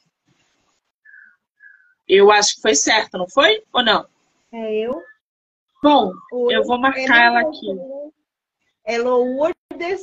Eu 2.09 2.31
acho 2.31 2.55
que 2.55 2.61
foi 2.61 2.73
certo, 2.75 3.17
não 3.17 3.29
foi? 3.29 3.63
Ou 3.71 3.83
não? 3.83 4.05
É 4.51 4.73
eu. 4.85 5.01
Bom, 5.81 6.11
O- 6.31 6.51
eu 6.51 6.63
vou 6.63 6.79
marcar 6.79 7.21
ela 7.21 7.39
meu 7.41 7.49
aqui. 7.49 7.67
É 8.83 8.97
Lourdes, 8.97 10.01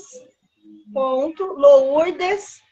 ponto, 0.95 1.45
Lourdes, 1.45 2.63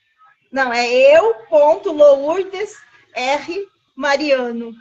não, 0.52 0.72
é 0.72 0.86
eu, 1.16 1.34
ponto, 1.48 1.90
Lourdes, 1.92 2.76
R, 3.12 3.66
Mariano. 3.96 4.72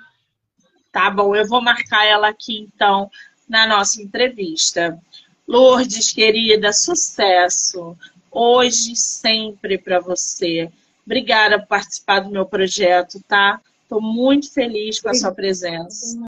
Tá 0.92 1.10
bom, 1.10 1.36
eu 1.36 1.48
vou 1.48 1.60
marcar 1.62 2.06
ela 2.06 2.28
aqui 2.30 2.60
então 2.60 3.10
na 3.50 3.66
nossa 3.66 4.00
entrevista. 4.02 5.02
Lourdes, 5.48 6.12
querida, 6.14 6.72
sucesso. 6.72 7.98
Hoje, 8.32 8.96
sempre 8.96 9.78
para 9.78 10.00
você. 10.00 10.72
Obrigada 11.06 11.60
por 11.60 11.68
participar 11.68 12.20
do 12.22 12.30
meu 12.30 12.46
projeto, 12.46 13.20
tá? 13.28 13.60
Estou 13.94 14.02
muito 14.02 14.52
feliz 14.52 15.00
com 15.00 15.10
a 15.10 15.14
sua 15.14 15.32
presença. 15.32 16.20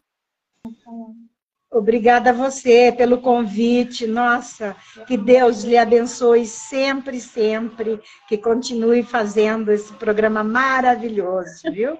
Obrigada 1.71 2.29
a 2.29 2.33
você 2.33 2.93
pelo 2.95 3.19
convite. 3.19 4.05
Nossa, 4.05 4.75
que 5.07 5.17
Deus 5.17 5.63
lhe 5.63 5.75
abençoe 5.75 6.45
sempre, 6.45 7.19
sempre. 7.19 7.99
Que 8.29 8.37
continue 8.37 9.01
fazendo 9.01 9.71
esse 9.71 9.91
programa 9.93 10.43
maravilhoso, 10.43 11.71
viu? 11.71 11.97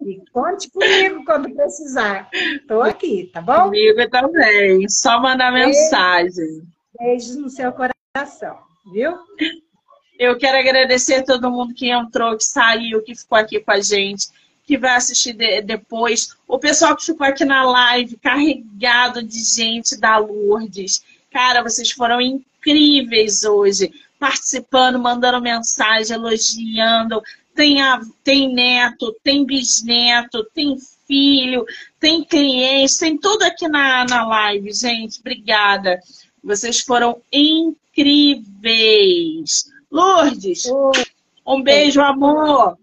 E 0.00 0.22
conte 0.32 0.70
comigo 0.70 1.22
quando 1.26 1.54
precisar. 1.54 2.30
Estou 2.32 2.80
aqui, 2.80 3.30
tá 3.34 3.42
bom? 3.42 3.64
Comigo 3.64 4.08
também. 4.08 4.88
Só 4.88 5.20
mandar 5.20 5.52
Beijo. 5.52 5.68
mensagem. 5.68 6.62
Beijos 6.98 7.36
no 7.36 7.50
seu 7.50 7.70
coração, 7.70 8.56
viu? 8.90 9.12
Eu 10.18 10.38
quero 10.38 10.56
agradecer 10.56 11.16
a 11.16 11.24
todo 11.24 11.50
mundo 11.50 11.74
que 11.74 11.90
entrou, 11.90 12.34
que 12.34 12.44
saiu, 12.44 13.02
que 13.02 13.14
ficou 13.14 13.36
aqui 13.36 13.60
com 13.60 13.72
a 13.72 13.80
gente 13.80 14.28
que 14.66 14.78
vai 14.78 14.96
assistir 14.96 15.32
de, 15.32 15.60
depois, 15.62 16.36
o 16.46 16.58
pessoal 16.58 16.96
que 16.96 17.04
ficou 17.04 17.26
aqui 17.26 17.44
na 17.44 17.62
live, 17.64 18.16
carregado 18.16 19.22
de 19.22 19.42
gente 19.42 19.96
da 19.98 20.18
Lourdes. 20.18 21.02
Cara, 21.30 21.62
vocês 21.62 21.90
foram 21.90 22.20
incríveis 22.20 23.44
hoje, 23.44 23.92
participando, 24.18 24.98
mandando 24.98 25.40
mensagem, 25.40 26.14
elogiando. 26.16 27.22
Tem, 27.54 27.82
a, 27.82 28.00
tem 28.22 28.52
neto, 28.52 29.14
tem 29.22 29.44
bisneto, 29.44 30.44
tem 30.54 30.78
filho, 31.06 31.66
tem 31.98 32.24
cliente, 32.24 32.98
tem 32.98 33.18
tudo 33.18 33.42
aqui 33.42 33.68
na, 33.68 34.04
na 34.04 34.26
live, 34.26 34.72
gente. 34.72 35.20
Obrigada. 35.20 36.00
Vocês 36.42 36.80
foram 36.80 37.20
incríveis. 37.32 38.50
Lourdes, 39.90 40.64
um 41.46 41.62
beijo, 41.62 42.00
amor. 42.00 42.78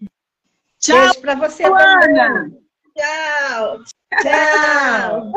Tchau. 0.79 0.97
Beijo 0.97 1.21
para 1.21 1.35
você, 1.35 1.63
Ana. 1.65 2.51
Tchau. 2.95 3.79
Tchau. 4.21 5.31